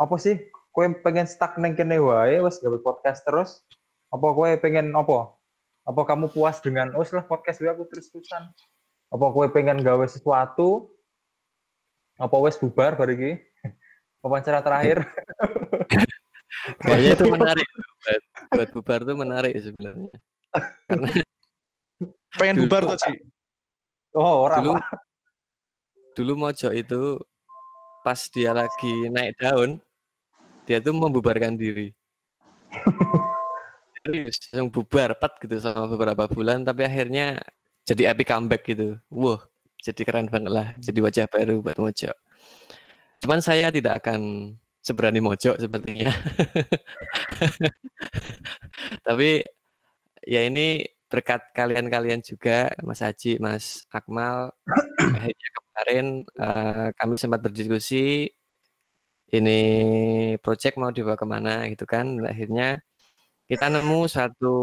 apa 0.00 0.16
sih? 0.16 0.40
Kue 0.74 0.90
pengen 1.06 1.30
stuck 1.30 1.54
neng 1.62 1.78
kene 1.78 2.02
wae, 2.02 2.42
wes 2.42 2.58
gawe 2.58 2.74
podcast 2.82 3.22
terus? 3.22 3.62
Apa 4.10 4.34
kue 4.34 4.58
pengen 4.58 4.90
apa? 4.90 5.30
Apa 5.86 6.02
kamu 6.02 6.34
puas 6.34 6.58
dengan, 6.58 6.90
oh 6.98 7.06
lah 7.06 7.24
podcast 7.24 7.62
gue 7.62 7.70
aku 7.70 7.86
terus 7.86 8.10
terusan? 8.10 8.50
Apa 9.14 9.30
kue 9.30 9.46
pengen 9.54 9.86
gawe 9.86 10.02
sesuatu? 10.10 10.90
Apa 12.18 12.34
wes 12.42 12.58
bubar 12.58 12.98
baru 12.98 13.14
ini 13.14 13.38
wawancara 14.26 14.66
terakhir. 14.66 15.06
Kayaknya 16.82 17.10
itu 17.22 17.24
menarik. 17.30 17.68
Buat, 18.02 18.22
buat 18.50 18.68
bubar 18.74 19.00
tuh 19.06 19.16
menarik 19.16 19.54
sebenarnya. 19.62 20.10
Karena 20.90 21.08
pengen 22.38 22.66
bubar 22.66 22.82
tuh 22.94 22.98
sih 22.98 23.16
oh 24.14 24.46
orang 24.46 24.62
dulu 24.62 24.74
dulu 26.14 26.32
mojo 26.38 26.70
itu 26.70 27.18
pas 28.06 28.18
dia 28.30 28.54
lagi 28.54 29.10
naik 29.10 29.34
daun 29.38 29.78
dia 30.64 30.80
tuh 30.80 30.92
membubarkan 30.96 31.56
diri. 31.56 31.92
Yang 34.52 34.68
bubar 34.68 35.16
pet 35.16 35.32
gitu 35.40 35.56
sama 35.64 35.88
beberapa 35.88 36.28
bulan 36.28 36.60
tapi 36.60 36.84
akhirnya 36.84 37.40
jadi 37.88 38.12
epic 38.12 38.28
comeback 38.28 38.62
gitu. 38.68 39.00
Wow 39.08 39.40
jadi 39.84 40.00
keren 40.08 40.32
banget 40.32 40.48
lah 40.48 40.68
jadi 40.80 40.98
wajah 41.04 41.26
baru 41.28 41.60
buat 41.60 41.76
Mojo 41.76 42.08
cuman 43.20 43.40
saya 43.44 43.68
tidak 43.68 44.04
akan 44.04 44.52
seberani 44.84 45.16
Mojo 45.16 45.56
sepertinya. 45.56 46.12
Tapi 49.06 49.40
ya 50.28 50.44
ini 50.44 50.84
berkat 51.08 51.40
kalian-kalian 51.56 52.20
juga 52.20 52.68
Mas 52.84 53.00
Haji 53.00 53.40
Mas 53.40 53.88
Akmal 53.88 54.52
akhirnya 55.16 55.48
kemarin 55.56 56.06
uh, 56.36 56.92
kami 57.00 57.16
sempat 57.16 57.40
berdiskusi 57.40 58.28
ini 59.34 59.58
project 60.38 60.74
mau 60.78 60.94
dibawa 60.94 61.16
ke 61.18 61.26
mana 61.26 61.66
gitu 61.72 61.84
kan 61.88 62.06
akhirnya 62.22 62.78
kita 63.50 63.66
nemu 63.74 64.06
satu 64.06 64.56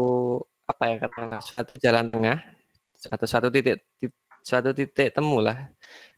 apa 0.66 0.84
ya 0.90 0.96
kata 1.02 1.38
satu 1.42 1.72
jalan 1.84 2.06
tengah 2.08 2.38
atau 3.10 3.26
satu 3.26 3.48
titik 3.52 3.82
suatu 4.42 4.70
titik 4.72 5.12
temu 5.14 5.38
lah 5.42 5.68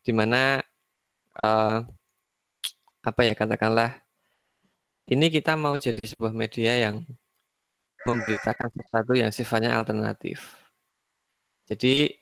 di 0.04 0.12
mana 0.12 0.60
uh, 1.42 1.82
apa 3.04 3.20
ya 3.26 3.34
katakanlah 3.36 4.04
ini 5.12 5.28
kita 5.28 5.52
mau 5.60 5.76
jadi 5.76 6.00
sebuah 6.00 6.32
media 6.32 6.72
yang 6.88 7.04
memberitakan 8.08 8.68
sesuatu 8.72 9.12
yang 9.16 9.32
sifatnya 9.32 9.76
alternatif. 9.76 10.60
Jadi 11.68 12.12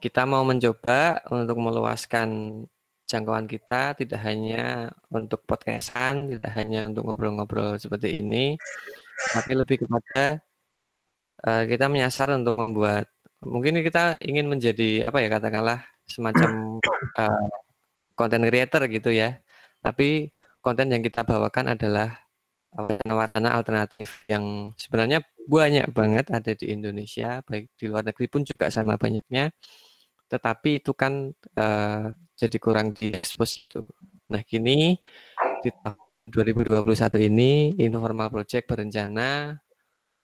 kita 0.00 0.24
mau 0.28 0.44
mencoba 0.44 1.24
untuk 1.32 1.56
meluaskan 1.60 2.60
jangkauan 3.04 3.46
kita 3.46 3.94
tidak 4.00 4.20
hanya 4.24 4.90
untuk 5.12 5.44
podcastan, 5.44 6.32
tidak 6.32 6.52
hanya 6.56 6.88
untuk 6.88 7.04
ngobrol-ngobrol 7.06 7.76
seperti 7.76 8.20
ini, 8.24 8.56
tapi 9.32 9.52
lebih 9.54 9.84
kepada 9.84 10.40
uh, 11.44 11.62
kita 11.68 11.86
menyasar 11.92 12.32
untuk 12.34 12.56
membuat 12.58 13.06
mungkin 13.44 13.80
kita 13.84 14.16
ingin 14.24 14.48
menjadi 14.48 15.08
apa 15.08 15.18
ya 15.20 15.28
katakanlah 15.28 15.78
semacam 16.08 16.80
uh, 17.20 17.48
content 18.18 18.44
creator 18.48 18.82
gitu 18.88 19.10
ya. 19.12 19.36
Tapi 19.84 20.32
konten 20.64 20.88
yang 20.88 21.04
kita 21.04 21.22
bawakan 21.28 21.76
adalah 21.76 22.24
wacana-wacana 22.74 23.54
alternatif 23.54 24.26
yang 24.26 24.74
sebenarnya 24.74 25.22
banyak 25.46 25.86
banget 25.94 26.26
ada 26.32 26.52
di 26.56 26.72
Indonesia, 26.74 27.38
baik 27.46 27.70
di 27.78 27.84
luar 27.86 28.02
negeri 28.02 28.26
pun 28.32 28.42
juga 28.42 28.66
sama 28.72 28.96
banyaknya. 28.98 29.52
Tetapi 30.26 30.82
itu 30.82 30.92
kan 30.96 31.30
uh, 31.60 32.08
jadi 32.34 32.56
kurang 32.58 32.94
diekspos 32.94 33.66
itu. 33.66 33.86
Nah, 34.30 34.42
kini 34.42 34.98
di 35.62 35.70
tahun 35.70 36.00
2021 36.28 37.28
ini 37.30 37.76
Informal 37.78 38.32
Project 38.32 38.64
berencana 38.66 39.54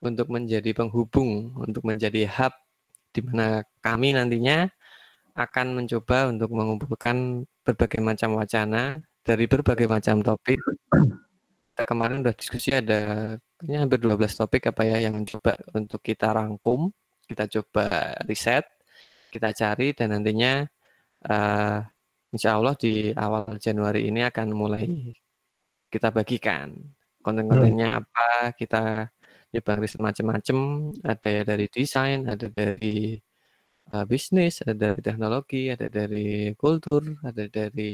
untuk 0.01 0.33
menjadi 0.33 0.73
penghubung, 0.73 1.53
untuk 1.61 1.85
menjadi 1.85 2.25
hub 2.27 2.55
di 3.11 3.21
mana 3.27 3.61
kami 3.85 4.17
nantinya 4.17 4.71
akan 5.37 5.83
mencoba 5.83 6.31
untuk 6.31 6.51
mengumpulkan 6.51 7.47
berbagai 7.63 8.01
macam 8.03 8.39
wacana 8.39 8.99
dari 9.23 9.45
berbagai 9.47 9.87
macam 9.87 10.25
topik. 10.25 10.59
Kita 11.71 11.85
kemarin 11.87 12.25
udah 12.25 12.35
diskusi 12.35 12.73
ada 12.75 13.35
kayaknya 13.61 13.79
hampir 13.85 13.99
12 14.01 14.41
topik 14.41 14.63
apa 14.73 14.83
ya 14.89 14.97
yang 15.05 15.21
coba 15.29 15.57
untuk 15.77 16.01
kita 16.01 16.33
rangkum, 16.33 16.89
kita 17.29 17.45
coba 17.47 18.17
riset, 18.25 18.65
kita 19.31 19.53
cari 19.53 19.93
dan 19.93 20.17
nantinya 20.17 20.65
uh, 21.29 21.79
insya 22.35 22.57
Allah 22.59 22.75
di 22.79 23.11
awal 23.15 23.59
Januari 23.59 24.07
ini 24.11 24.23
akan 24.27 24.49
mulai 24.55 24.87
kita 25.91 26.15
bagikan 26.15 26.75
konten-kontennya 27.21 28.01
apa, 28.01 28.55
kita 28.57 29.11
riset 29.51 30.01
macam-macam 30.01 30.59
ada 31.03 31.29
ya 31.29 31.43
dari 31.43 31.67
desain 31.67 32.23
ada 32.31 32.47
dari 32.47 33.19
uh, 33.93 34.05
bisnis 34.07 34.63
ada 34.63 34.75
dari 34.79 35.01
teknologi 35.03 35.69
ada 35.75 35.91
dari 35.91 36.55
kultur 36.55 37.03
ada 37.27 37.45
dari 37.51 37.93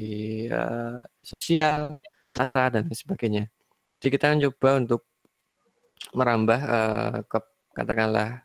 uh, 0.53 1.01
sosial 1.25 1.97
tata 2.37 2.69
dan 2.69 2.85
sebagainya. 2.93 3.49
Jadi 3.97 4.11
kita 4.13 4.37
coba 4.37 4.71
untuk 4.77 5.03
merambah 6.13 6.61
uh, 6.61 7.19
ke 7.25 7.39
katakanlah 7.73 8.45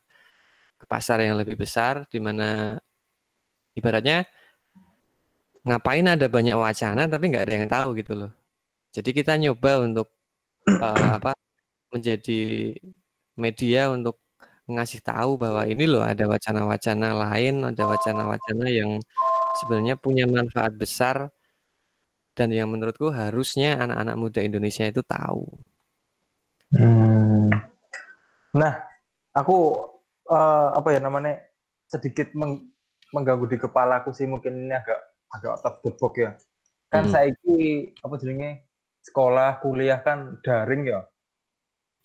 ke 0.80 0.86
pasar 0.88 1.20
yang 1.20 1.36
lebih 1.36 1.60
besar 1.60 2.08
di 2.08 2.20
mana 2.24 2.80
ibaratnya 3.76 4.24
ngapain 5.62 6.06
ada 6.08 6.26
banyak 6.26 6.58
wacana 6.58 7.06
tapi 7.06 7.30
nggak 7.30 7.46
ada 7.46 7.54
yang 7.54 7.70
tahu 7.70 7.90
gitu 8.00 8.14
loh 8.18 8.32
jadi 8.92 9.10
kita 9.16 9.34
nyoba 9.40 9.72
untuk 9.86 10.08
uh, 10.68 11.12
apa 11.22 11.32
menjadi 11.92 12.74
media 13.36 13.92
untuk 13.92 14.20
ngasih 14.72 15.04
tahu 15.04 15.36
bahwa 15.36 15.68
ini 15.68 15.84
loh 15.84 16.04
ada 16.06 16.24
wacana-wacana 16.30 17.12
lain, 17.12 17.68
ada 17.68 17.84
wacana-wacana 17.84 18.66
yang 18.72 18.92
sebenarnya 19.60 20.00
punya 20.00 20.24
manfaat 20.30 20.72
besar 20.76 21.28
dan 22.32 22.50
yang 22.56 22.72
menurutku 22.72 23.12
harusnya 23.12 23.76
anak-anak 23.84 24.16
muda 24.16 24.40
Indonesia 24.40 24.88
itu 24.88 25.04
tahu. 25.04 25.44
Hmm. 26.72 27.52
Nah, 28.56 28.74
aku 29.36 29.76
uh, 30.32 30.72
apa 30.72 30.96
ya 30.96 31.00
namanya 31.04 31.44
sedikit 31.92 32.32
meng 32.32 32.72
mengganggu 33.12 33.44
di 33.52 33.58
kepalaku 33.60 34.16
sih 34.16 34.24
mungkin 34.24 34.56
ini 34.56 34.72
agak 34.72 35.11
agak 35.32 35.64
of 35.64 35.76
the 35.84 35.92
box 35.96 36.14
ya. 36.20 36.32
Kan 36.92 37.08
hmm. 37.08 37.12
saya 37.12 37.28
ini 37.48 37.92
apa 38.04 38.16
jadinya 38.20 38.52
sekolah 39.02 39.64
kuliah 39.64 40.00
kan 40.04 40.38
daring 40.44 40.88
ya. 40.88 41.08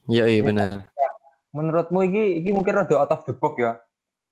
Iya 0.06 0.24
iya 0.30 0.40
benar. 0.42 0.70
Menurutmu 1.50 2.04
ini 2.06 2.38
ini 2.38 2.50
mungkin 2.54 2.78
rada 2.78 2.94
out 2.94 3.10
of 3.10 3.26
the 3.26 3.34
box 3.34 3.54
ya. 3.58 3.72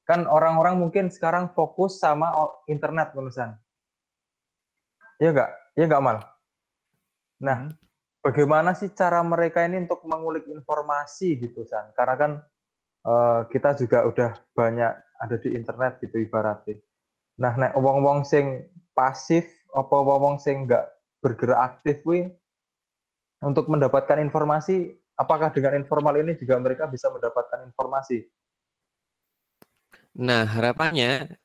Kan 0.04 0.28
orang-orang 0.28 0.78
mungkin 0.78 1.08
sekarang 1.08 1.50
fokus 1.56 1.98
sama 1.98 2.30
internet 2.70 3.16
penulisan. 3.16 3.56
Iya 5.18 5.32
enggak? 5.32 5.50
Iya 5.74 5.84
enggak 5.90 6.04
mal? 6.04 6.18
Nah, 7.42 7.56
hmm. 7.66 7.72
bagaimana 8.22 8.76
sih 8.76 8.92
cara 8.92 9.24
mereka 9.24 9.64
ini 9.64 9.82
untuk 9.82 10.04
mengulik 10.06 10.46
informasi 10.46 11.40
gitu 11.40 11.66
San? 11.66 11.90
Karena 11.96 12.14
kan 12.14 12.32
uh, 13.08 13.40
kita 13.48 13.74
juga 13.80 14.04
udah 14.06 14.30
banyak 14.52 14.92
ada 15.24 15.36
di 15.40 15.56
internet 15.56 15.98
gitu 16.04 16.20
ibaratnya. 16.20 16.78
Nah, 17.40 17.52
nek 17.58 17.72
wong-wong 17.74 18.22
sing 18.22 18.62
pasif 18.94 19.44
apa 19.74 19.96
wong 20.00 20.38
sing 20.38 20.64
enggak 20.64 20.86
bergerak 21.18 21.60
aktif 21.76 22.00
wi 22.06 22.30
untuk 23.42 23.68
mendapatkan 23.68 24.22
informasi 24.22 24.94
apakah 25.18 25.50
dengan 25.54 25.78
informal 25.78 26.14
ini 26.18 26.34
juga 26.38 26.58
mereka 26.58 26.90
bisa 26.90 27.10
mendapatkan 27.10 27.66
informasi? 27.70 28.26
Nah, 30.14 30.46
harapannya 30.46 31.38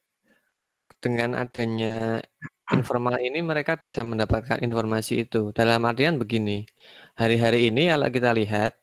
dengan 1.01 1.33
adanya 1.41 2.21
informal 2.69 3.17
ini 3.17 3.41
mereka 3.41 3.81
bisa 3.81 4.05
mendapatkan 4.05 4.61
informasi 4.61 5.25
itu. 5.25 5.49
Dalam 5.55 5.81
artian 5.89 6.21
begini, 6.21 6.69
hari-hari 7.17 7.73
ini 7.73 7.89
kalau 7.89 8.09
kita 8.13 8.29
lihat 8.35 8.77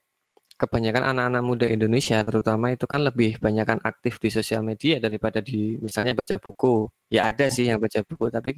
kebanyakan 0.57 1.05
anak-anak 1.13 1.43
muda 1.45 1.67
Indonesia 1.69 2.17
terutama 2.25 2.73
itu 2.73 2.85
kan 2.89 3.01
lebih 3.09 3.37
banyakkan 3.45 3.79
aktif 3.85 4.17
di 4.25 4.29
sosial 4.33 4.65
media 4.65 4.97
daripada 5.05 5.39
di 5.45 5.77
misalnya 5.85 6.13
baca 6.17 6.35
buku. 6.41 6.89
Ya 7.13 7.29
ada 7.31 7.47
sih 7.53 7.69
yang 7.69 7.79
baca 7.85 8.01
buku 8.09 8.27
tapi 8.33 8.53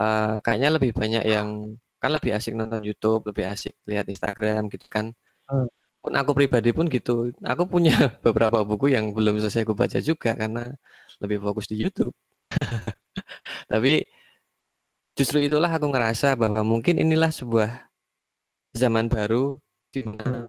uh, 0.00 0.40
kayaknya 0.44 0.68
lebih 0.76 0.90
banyak 0.96 1.24
yang 1.34 1.48
kan 2.00 2.10
lebih 2.16 2.32
asik 2.36 2.56
nonton 2.56 2.80
YouTube, 2.88 3.22
lebih 3.28 3.44
asik 3.52 3.74
lihat 3.84 4.08
Instagram 4.08 4.72
gitu 4.72 4.86
kan. 4.88 5.12
Hmm. 5.48 5.68
Pun 6.00 6.12
aku 6.16 6.32
pribadi 6.32 6.72
pun 6.72 6.88
gitu. 6.88 7.28
Aku 7.44 7.68
punya 7.68 7.92
beberapa 8.24 8.64
buku 8.64 8.92
yang 8.96 9.12
belum 9.16 9.36
selesai 9.44 9.68
aku 9.68 9.76
baca 9.76 9.98
juga 10.00 10.32
karena 10.40 10.72
lebih 11.20 11.38
fokus 11.44 11.68
di 11.68 11.76
YouTube. 11.82 12.14
tapi 13.72 14.04
justru 15.12 15.38
itulah 15.44 15.68
aku 15.68 15.86
ngerasa 15.92 16.34
bahwa 16.40 16.64
mungkin 16.64 16.96
inilah 16.96 17.28
sebuah 17.28 17.70
zaman 18.72 19.12
baru 19.12 19.60
di 19.92 20.00
mana 20.06 20.48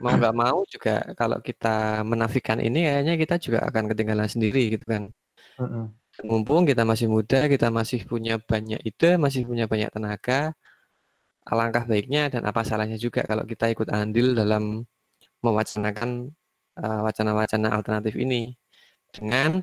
mau 0.00 0.14
nggak 0.16 0.36
mau 0.36 0.58
juga 0.64 1.04
kalau 1.14 1.38
kita 1.44 2.00
menafikan 2.08 2.58
ini 2.60 2.88
kayaknya 2.88 3.14
kita 3.20 3.34
juga 3.36 3.58
akan 3.68 3.84
ketinggalan 3.92 4.28
sendiri 4.28 4.62
gitu 4.76 4.84
kan. 4.88 5.12
Uh-uh. 5.60 5.86
Mumpung 6.24 6.62
kita 6.64 6.86
masih 6.86 7.10
muda, 7.10 7.50
kita 7.50 7.68
masih 7.74 8.06
punya 8.06 8.38
banyak 8.38 8.80
ide, 8.86 9.18
masih 9.18 9.42
punya 9.44 9.66
banyak 9.66 9.90
tenaga, 9.90 10.54
alangkah 11.44 11.84
baiknya 11.84 12.32
dan 12.32 12.46
apa 12.48 12.64
salahnya 12.64 12.96
juga 12.96 13.26
kalau 13.28 13.44
kita 13.44 13.68
ikut 13.74 13.90
andil 13.92 14.32
dalam 14.32 14.86
mewacanakan 15.44 16.32
uh, 16.80 17.00
wacana-wacana 17.04 17.68
alternatif 17.76 18.16
ini 18.16 18.56
dengan 19.12 19.60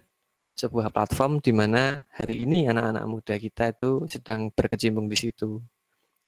sebuah 0.54 0.94
platform 0.94 1.42
di 1.42 1.52
mana 1.56 2.06
hari 2.14 2.46
ini 2.46 2.70
anak-anak 2.70 3.04
muda 3.10 3.36
kita 3.42 3.74
itu 3.74 4.06
sedang 4.06 4.54
berkecimpung 4.54 5.10
di 5.10 5.18
situ. 5.18 5.58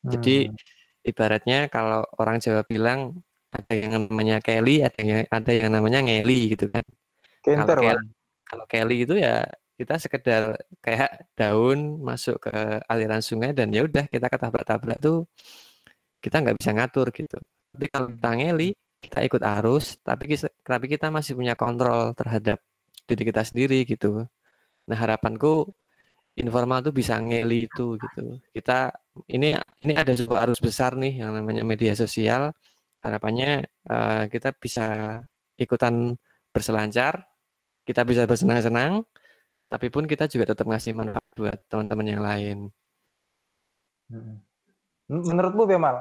Jadi 0.04 0.50
hmm. 0.50 0.58
ibaratnya 1.06 1.70
kalau 1.70 2.02
orang 2.18 2.42
Jawa 2.42 2.66
bilang 2.66 3.22
ada 3.54 3.74
yang 3.74 3.92
namanya 3.96 4.38
Kelly, 4.42 4.82
ada 4.82 5.00
yang 5.00 5.22
ada 5.30 5.52
yang 5.54 5.70
namanya 5.70 6.00
Ngeli 6.02 6.58
gitu 6.58 6.66
kan. 6.74 6.84
Kenter, 7.46 7.78
kalau, 7.78 7.84
Kelly, 7.86 8.08
kalau 8.50 8.66
Kelly 8.66 8.98
itu 9.06 9.16
ya 9.22 9.46
kita 9.74 9.96
sekedar 9.98 10.44
kayak 10.82 11.34
daun 11.34 12.02
masuk 12.02 12.50
ke 12.50 12.54
aliran 12.86 13.22
sungai 13.22 13.52
dan 13.58 13.74
ya 13.74 13.86
udah 13.86 14.06
kita 14.10 14.30
ketabrak-tabrak 14.30 14.98
tuh 15.02 15.26
kita 16.24 16.40
nggak 16.40 16.58
bisa 16.62 16.72
ngatur 16.72 17.08
gitu. 17.12 17.38
Tapi 17.74 17.86
kalau 17.90 18.08
kita 18.14 18.32
ngeli, 18.38 18.70
kita 19.04 19.20
ikut 19.28 19.42
arus, 19.60 19.98
tapi 20.06 20.38
tapi 20.64 20.86
kita 20.88 21.10
masih 21.10 21.34
punya 21.36 21.54
kontrol 21.58 22.16
terhadap 22.16 22.62
diri 23.10 23.24
kita 23.28 23.42
sendiri 23.44 23.84
gitu. 23.84 24.24
Nah 24.88 24.98
harapanku 24.98 25.68
informal 26.40 26.80
tuh 26.86 26.94
bisa 26.96 27.20
ngeli 27.20 27.68
itu 27.68 27.98
gitu. 28.00 28.40
Kita 28.56 28.94
ini 29.30 29.58
ini 29.84 29.94
ada 29.94 30.14
sebuah 30.16 30.48
arus 30.48 30.60
besar 30.64 30.96
nih 30.96 31.22
yang 31.26 31.36
namanya 31.36 31.62
media 31.68 31.94
sosial 31.94 32.56
harapannya 33.04 33.68
uh, 33.92 34.26
kita 34.32 34.56
bisa 34.56 35.20
ikutan 35.60 36.16
berselancar, 36.56 37.28
kita 37.84 38.08
bisa 38.08 38.24
bersenang-senang, 38.24 39.04
tapi 39.68 39.92
pun 39.92 40.08
kita 40.08 40.32
juga 40.32 40.56
tetap 40.56 40.66
ngasih 40.72 40.96
manfaat 40.96 41.28
buat 41.36 41.60
teman-teman 41.68 42.08
yang 42.08 42.24
lain. 42.24 42.58
Hmm. 44.08 44.40
Menurutmu 45.12 45.68
Bemal, 45.68 46.00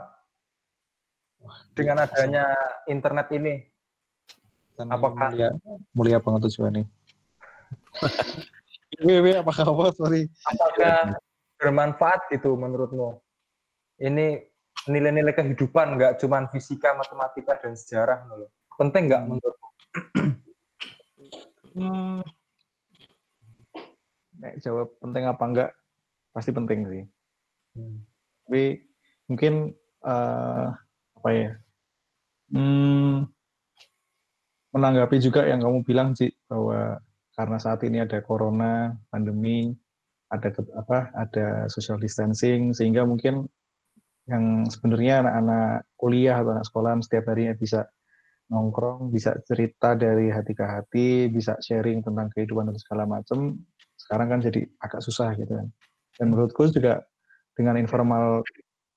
dengan 1.74 2.06
adanya 2.06 2.54
internet 2.86 3.28
ini, 3.34 3.54
Karena 4.72 4.96
apakah 4.96 5.28
mulia, 5.34 5.50
mulia 5.92 6.18
banget 6.22 6.40
tujuan? 6.48 6.86
Iya, 9.02 9.40
apa 9.44 9.52
kabar? 9.52 9.92
Sorry. 9.92 10.30
Apakah 10.48 11.18
bermanfaat 11.60 12.32
itu 12.32 12.50
menurutmu? 12.56 13.20
Ini 14.00 14.51
nilai-nilai 14.90 15.34
kehidupan 15.36 15.98
nggak 15.98 16.12
cuma 16.18 16.46
fisika 16.50 16.96
matematika 16.98 17.58
dan 17.62 17.78
sejarah 17.78 18.26
loh 18.26 18.50
penting 18.78 19.06
nggak 19.10 19.22
menurut 19.28 19.56
hmm. 21.76 22.22
Nek 24.42 24.58
jawab 24.58 24.90
penting 24.98 25.24
apa 25.30 25.44
enggak 25.46 25.70
pasti 26.34 26.50
penting 26.50 26.80
sih. 26.90 27.04
Hmm. 27.72 28.04
tapi 28.44 28.84
mungkin 29.30 29.72
uh, 30.04 30.74
apa 31.16 31.28
ya? 31.30 31.50
Hmm, 32.52 33.32
menanggapi 34.76 35.16
juga 35.22 35.48
yang 35.48 35.64
kamu 35.64 35.86
bilang 35.86 36.12
sih 36.12 36.28
bahwa 36.50 37.00
karena 37.32 37.56
saat 37.56 37.80
ini 37.86 38.04
ada 38.04 38.20
corona 38.20 38.92
pandemi 39.08 39.72
ada 40.28 40.52
apa 40.76 41.08
ada 41.16 41.46
social 41.72 41.96
distancing 41.96 42.76
sehingga 42.76 43.08
mungkin 43.08 43.48
yang 44.30 44.68
sebenarnya 44.70 45.26
anak-anak 45.26 45.70
kuliah 45.98 46.38
atau 46.38 46.54
anak 46.54 46.66
sekolah 46.66 46.90
setiap 47.02 47.24
harinya 47.35 47.54
bisa 47.58 47.87
nongkrong, 48.52 49.08
bisa 49.08 49.35
cerita 49.48 49.96
dari 49.96 50.28
hati 50.28 50.52
ke 50.52 50.64
hati, 50.64 51.08
bisa 51.32 51.56
sharing 51.58 52.04
tentang 52.04 52.28
kehidupan 52.30 52.68
dan 52.68 52.76
segala 52.76 53.08
macam. 53.08 53.56
Sekarang 53.96 54.28
kan 54.28 54.38
jadi 54.44 54.68
agak 54.78 55.00
susah 55.00 55.32
gitu 55.40 55.56
kan. 55.56 55.66
Dan 56.20 56.26
menurutku 56.30 56.68
juga 56.68 57.00
dengan 57.56 57.80
informal 57.80 58.44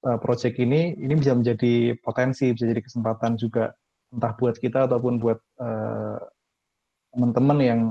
uh, 0.06 0.20
project 0.20 0.60
ini, 0.60 0.94
ini 1.00 1.14
bisa 1.16 1.32
menjadi 1.34 1.96
potensi, 2.04 2.52
bisa 2.52 2.68
jadi 2.68 2.84
kesempatan 2.84 3.40
juga 3.40 3.72
entah 4.12 4.34
buat 4.36 4.60
kita 4.60 4.92
ataupun 4.92 5.20
buat 5.24 5.40
uh, 5.60 6.20
teman-teman 7.16 7.60
yang 7.64 7.82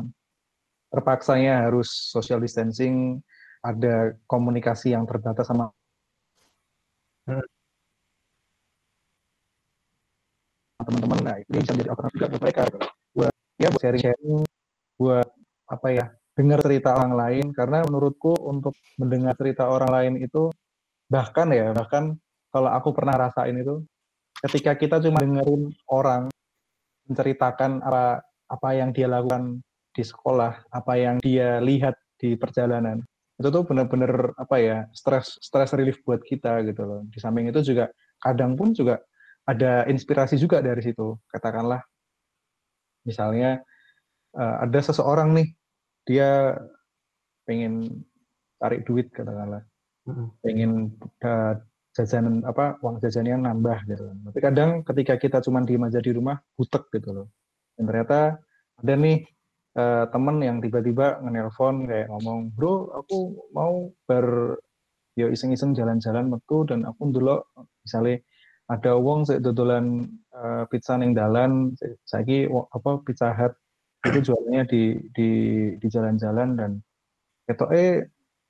terpaksanya 0.92 1.66
harus 1.66 1.90
social 2.12 2.38
distancing, 2.38 3.18
ada 3.64 4.12
komunikasi 4.28 4.92
yang 4.92 5.08
terbatas 5.08 5.48
sama 5.48 5.72
teman-teman 10.84 11.18
nah 11.24 11.36
ini 11.40 11.56
bisa 11.64 11.72
menjadi 11.72 11.90
alternatif 11.96 12.16
juga 12.20 12.28
buat 12.28 12.42
mereka 12.44 12.62
gitu. 12.68 12.78
buat 13.16 13.32
ya 13.56 13.68
buat 13.72 13.82
sharing-sharing 13.82 14.40
buat 15.00 15.28
apa 15.64 15.88
ya 15.90 16.06
dengar 16.34 16.58
cerita 16.60 16.90
orang 16.98 17.14
lain 17.14 17.46
karena 17.54 17.78
menurutku 17.86 18.34
untuk 18.44 18.74
mendengar 19.00 19.34
cerita 19.38 19.70
orang 19.70 19.90
lain 19.90 20.14
itu 20.20 20.50
bahkan 21.08 21.48
ya 21.54 21.72
bahkan 21.72 22.18
kalau 22.52 22.70
aku 22.70 22.90
pernah 22.92 23.16
rasain 23.16 23.56
itu 23.56 23.80
ketika 24.44 24.76
kita 24.76 24.96
cuma 25.00 25.22
dengerin 25.22 25.72
orang 25.88 26.28
menceritakan 27.08 27.80
apa 27.80 28.20
apa 28.50 28.68
yang 28.76 28.92
dia 28.92 29.08
lakukan 29.08 29.62
di 29.94 30.02
sekolah 30.04 30.68
apa 30.68 30.92
yang 30.98 31.16
dia 31.22 31.62
lihat 31.62 31.96
di 32.18 32.34
perjalanan 32.34 33.00
itu 33.34 33.48
tuh 33.50 33.64
benar-benar 33.66 34.30
apa 34.38 34.56
ya 34.62 34.78
stress 34.94 35.42
stress 35.42 35.74
relief 35.74 35.98
buat 36.06 36.22
kita 36.22 36.62
gitu 36.70 36.82
loh. 36.86 37.00
Di 37.10 37.18
samping 37.18 37.50
itu 37.50 37.60
juga 37.66 37.90
kadang 38.22 38.54
pun 38.54 38.70
juga 38.70 39.02
ada 39.44 39.82
inspirasi 39.90 40.38
juga 40.38 40.62
dari 40.62 40.80
situ. 40.80 41.18
Katakanlah 41.26 41.82
misalnya 43.02 43.60
uh, 44.38 44.62
ada 44.62 44.80
seseorang 44.80 45.34
nih 45.34 45.48
dia 46.06 46.54
pengen 47.42 48.06
tarik 48.62 48.86
duit 48.86 49.10
katakanlah. 49.10 49.66
Pengen 50.44 50.94
uh, 51.26 51.58
jajanan 51.94 52.46
apa 52.46 52.78
uang 52.82 52.98
jajannya 52.98 53.38
nambah 53.38 53.86
gitu 53.86 54.10
tapi 54.26 54.38
kadang 54.42 54.82
ketika 54.82 55.14
kita 55.14 55.38
cuma 55.46 55.62
diem 55.62 55.86
aja 55.86 56.02
di 56.02 56.10
rumah 56.14 56.38
butek 56.54 56.86
gitu 56.94 57.10
loh. 57.10 57.26
Dan 57.74 57.90
ternyata 57.90 58.38
ada 58.78 58.94
nih 58.94 59.26
uh, 59.78 60.04
temen 60.10 60.36
yang 60.42 60.58
tiba-tiba 60.58 61.20
nge-nelpon 61.22 61.86
kayak 61.86 62.08
ngomong, 62.10 62.50
bro 62.54 62.90
aku 62.94 63.38
mau 63.54 63.90
ber 64.08 64.58
ya 65.14 65.30
iseng-iseng 65.30 65.74
jalan-jalan 65.78 66.26
metu 66.26 66.66
dan 66.66 66.82
aku 66.82 67.14
dulu 67.14 67.38
misalnya 67.86 68.18
ada 68.66 68.96
wong 68.98 69.28
sik 69.28 69.44
dodolan 69.44 70.08
uh, 70.34 70.66
pizza 70.66 70.98
ning 70.98 71.14
dalan 71.14 71.76
saiki 72.02 72.48
apa 72.50 72.90
pizza 73.06 73.30
hut 73.30 73.54
itu 74.04 74.32
jualannya 74.32 74.62
di 74.68 74.82
di 75.14 75.30
di 75.78 75.86
jalan-jalan 75.86 76.58
dan 76.58 76.70
eh 77.70 78.08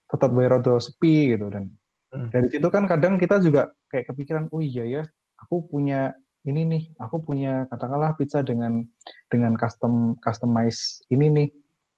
tetap 0.08 0.30
bayar 0.30 0.62
sepi 0.62 1.34
gitu 1.34 1.50
dan 1.50 1.68
hmm. 2.14 2.30
dari 2.30 2.48
situ 2.48 2.68
kan 2.70 2.86
kadang 2.86 3.18
kita 3.18 3.42
juga 3.42 3.74
kayak 3.90 4.14
kepikiran 4.14 4.46
oh 4.54 4.62
iya 4.62 4.84
ya 4.86 5.02
aku 5.38 5.66
punya 5.66 6.14
ini 6.44 6.60
nih 6.68 6.82
aku 7.00 7.24
punya 7.24 7.64
katakanlah 7.72 8.16
pizza 8.20 8.44
dengan 8.44 8.84
dengan 9.32 9.56
custom 9.56 10.16
customize 10.20 11.00
ini 11.08 11.26
nih. 11.32 11.48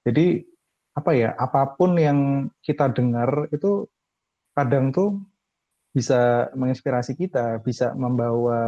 Jadi 0.07 0.27
apa 0.97 1.11
ya 1.13 1.35
apa 1.35 1.77
pun 1.77 1.99
yang 1.99 2.49
kita 2.63 2.95
dengar 2.95 3.51
itu 3.51 3.85
kadang 4.57 4.95
tuh 4.95 5.21
bisa 5.91 6.53
menginspirasi 6.55 7.17
kita 7.17 7.61
bisa 7.61 7.93
membawa 7.97 8.61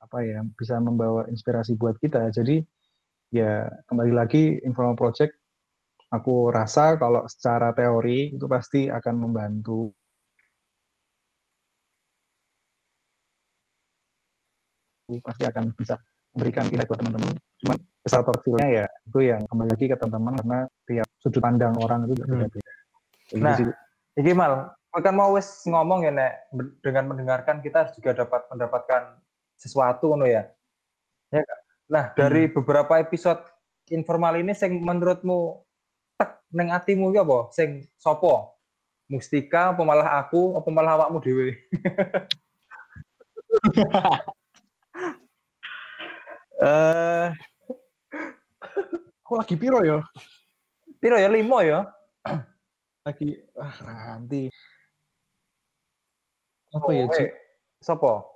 apa 0.00 0.18
ya 0.24 0.42
bisa 0.58 0.76
membawa 0.82 1.30
inspirasi 1.30 1.78
buat 1.78 1.96
kita. 2.02 2.34
Jadi 2.34 2.60
ya 3.30 3.70
kembali 3.86 4.12
lagi 4.12 4.58
informal 4.66 4.98
project 4.98 5.34
aku 6.10 6.50
rasa 6.54 6.94
kalau 6.98 7.26
secara 7.26 7.70
teori 7.74 8.34
itu 8.34 8.46
pasti 8.46 8.86
akan 8.86 9.14
membantu 9.18 9.94
pasti 15.20 15.44
akan 15.44 15.64
bisa 15.76 16.00
memberikan 16.34 16.66
nilai 16.66 16.86
buat 16.88 16.98
teman-teman 16.98 17.32
cuman 17.62 17.76
besar 18.02 18.20
kecilnya 18.26 18.68
ya 18.68 18.84
itu 19.06 19.18
yang 19.22 19.40
kembali 19.46 19.70
lagi 19.70 19.86
ke 19.86 19.96
teman-teman 19.96 20.32
karena 20.42 20.60
tiap 20.88 21.08
sudut 21.22 21.40
pandang 21.40 21.74
orang 21.78 21.98
itu 22.08 22.12
juga 22.18 22.26
beda-beda 22.32 22.72
hmm. 23.32 23.42
nah 23.42 23.56
ini 24.18 24.30
mal 24.34 24.52
kan 24.94 25.14
mau 25.14 25.34
wes 25.34 25.66
ngomong 25.66 26.06
ya 26.06 26.12
nek 26.14 26.32
dengan 26.82 27.10
mendengarkan 27.10 27.58
kita 27.58 27.90
juga 27.98 28.24
dapat 28.24 28.46
mendapatkan 28.50 29.18
sesuatu 29.58 30.14
no 30.14 30.26
ya 30.26 30.46
ya 31.30 31.42
Nah, 31.84 32.16
dari 32.16 32.48
hmm. 32.48 32.54
beberapa 32.60 32.96
episode 32.96 33.44
informal 33.92 34.40
ini 34.40 34.56
sing 34.56 34.80
menurutmu 34.80 35.60
tek 36.16 36.40
neng 36.48 36.72
atimu 36.72 37.12
ya 37.12 37.26
apa? 37.26 37.52
Sing 37.52 37.84
sopo? 38.00 38.56
Mustika 39.04 39.76
apa 39.76 39.84
malah 39.84 40.24
aku 40.24 40.56
apa 40.56 40.68
malah 40.72 40.96
awakmu 40.96 41.20
dhewe? 41.20 41.52
Eh 46.64 47.28
Aku 49.24 49.40
lagi 49.40 49.56
piro 49.56 49.84
ya? 49.84 50.00
Piro 51.00 51.16
ya? 51.20 51.28
Limo 51.28 51.60
ya? 51.60 51.84
lagi 53.04 53.36
ah 53.60 53.76
nanti. 53.84 54.48
Apa 56.72 56.88
oh, 56.88 56.92
ya, 56.92 57.04
Cik? 57.12 57.30
Sopo? 57.84 58.34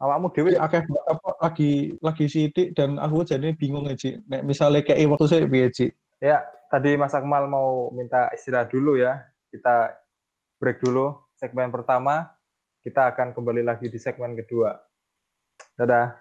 awakmu 0.00 0.32
dhewe 0.32 0.56
akeh 0.56 0.80
apa 0.80 1.28
lagi 1.44 1.94
lagi 2.00 2.24
sidik 2.26 2.72
dan 2.72 2.96
aku 2.96 3.20
jadi 3.22 3.52
bingung 3.52 3.84
ya 3.84 3.94
Ci 3.94 4.16
nek 4.26 4.48
misalnya 4.48 4.80
kayak 4.80 5.12
waktu 5.12 5.28
saya 5.28 5.44
piye 5.44 5.68
Ci 5.68 5.86
ya 6.24 6.40
tadi 6.72 6.96
Mas 6.96 7.12
Akmal 7.12 7.44
mau 7.44 7.92
minta 7.92 8.32
istirahat 8.32 8.72
dulu 8.72 8.96
ya 8.96 9.20
kita 9.52 9.92
break 10.56 10.80
dulu 10.80 11.20
segmen 11.36 11.68
pertama 11.68 12.32
kita 12.80 13.12
akan 13.12 13.36
kembali 13.36 13.60
lagi 13.60 13.92
di 13.92 14.00
segmen 14.00 14.32
kedua 14.32 14.72
dadah 15.76 16.16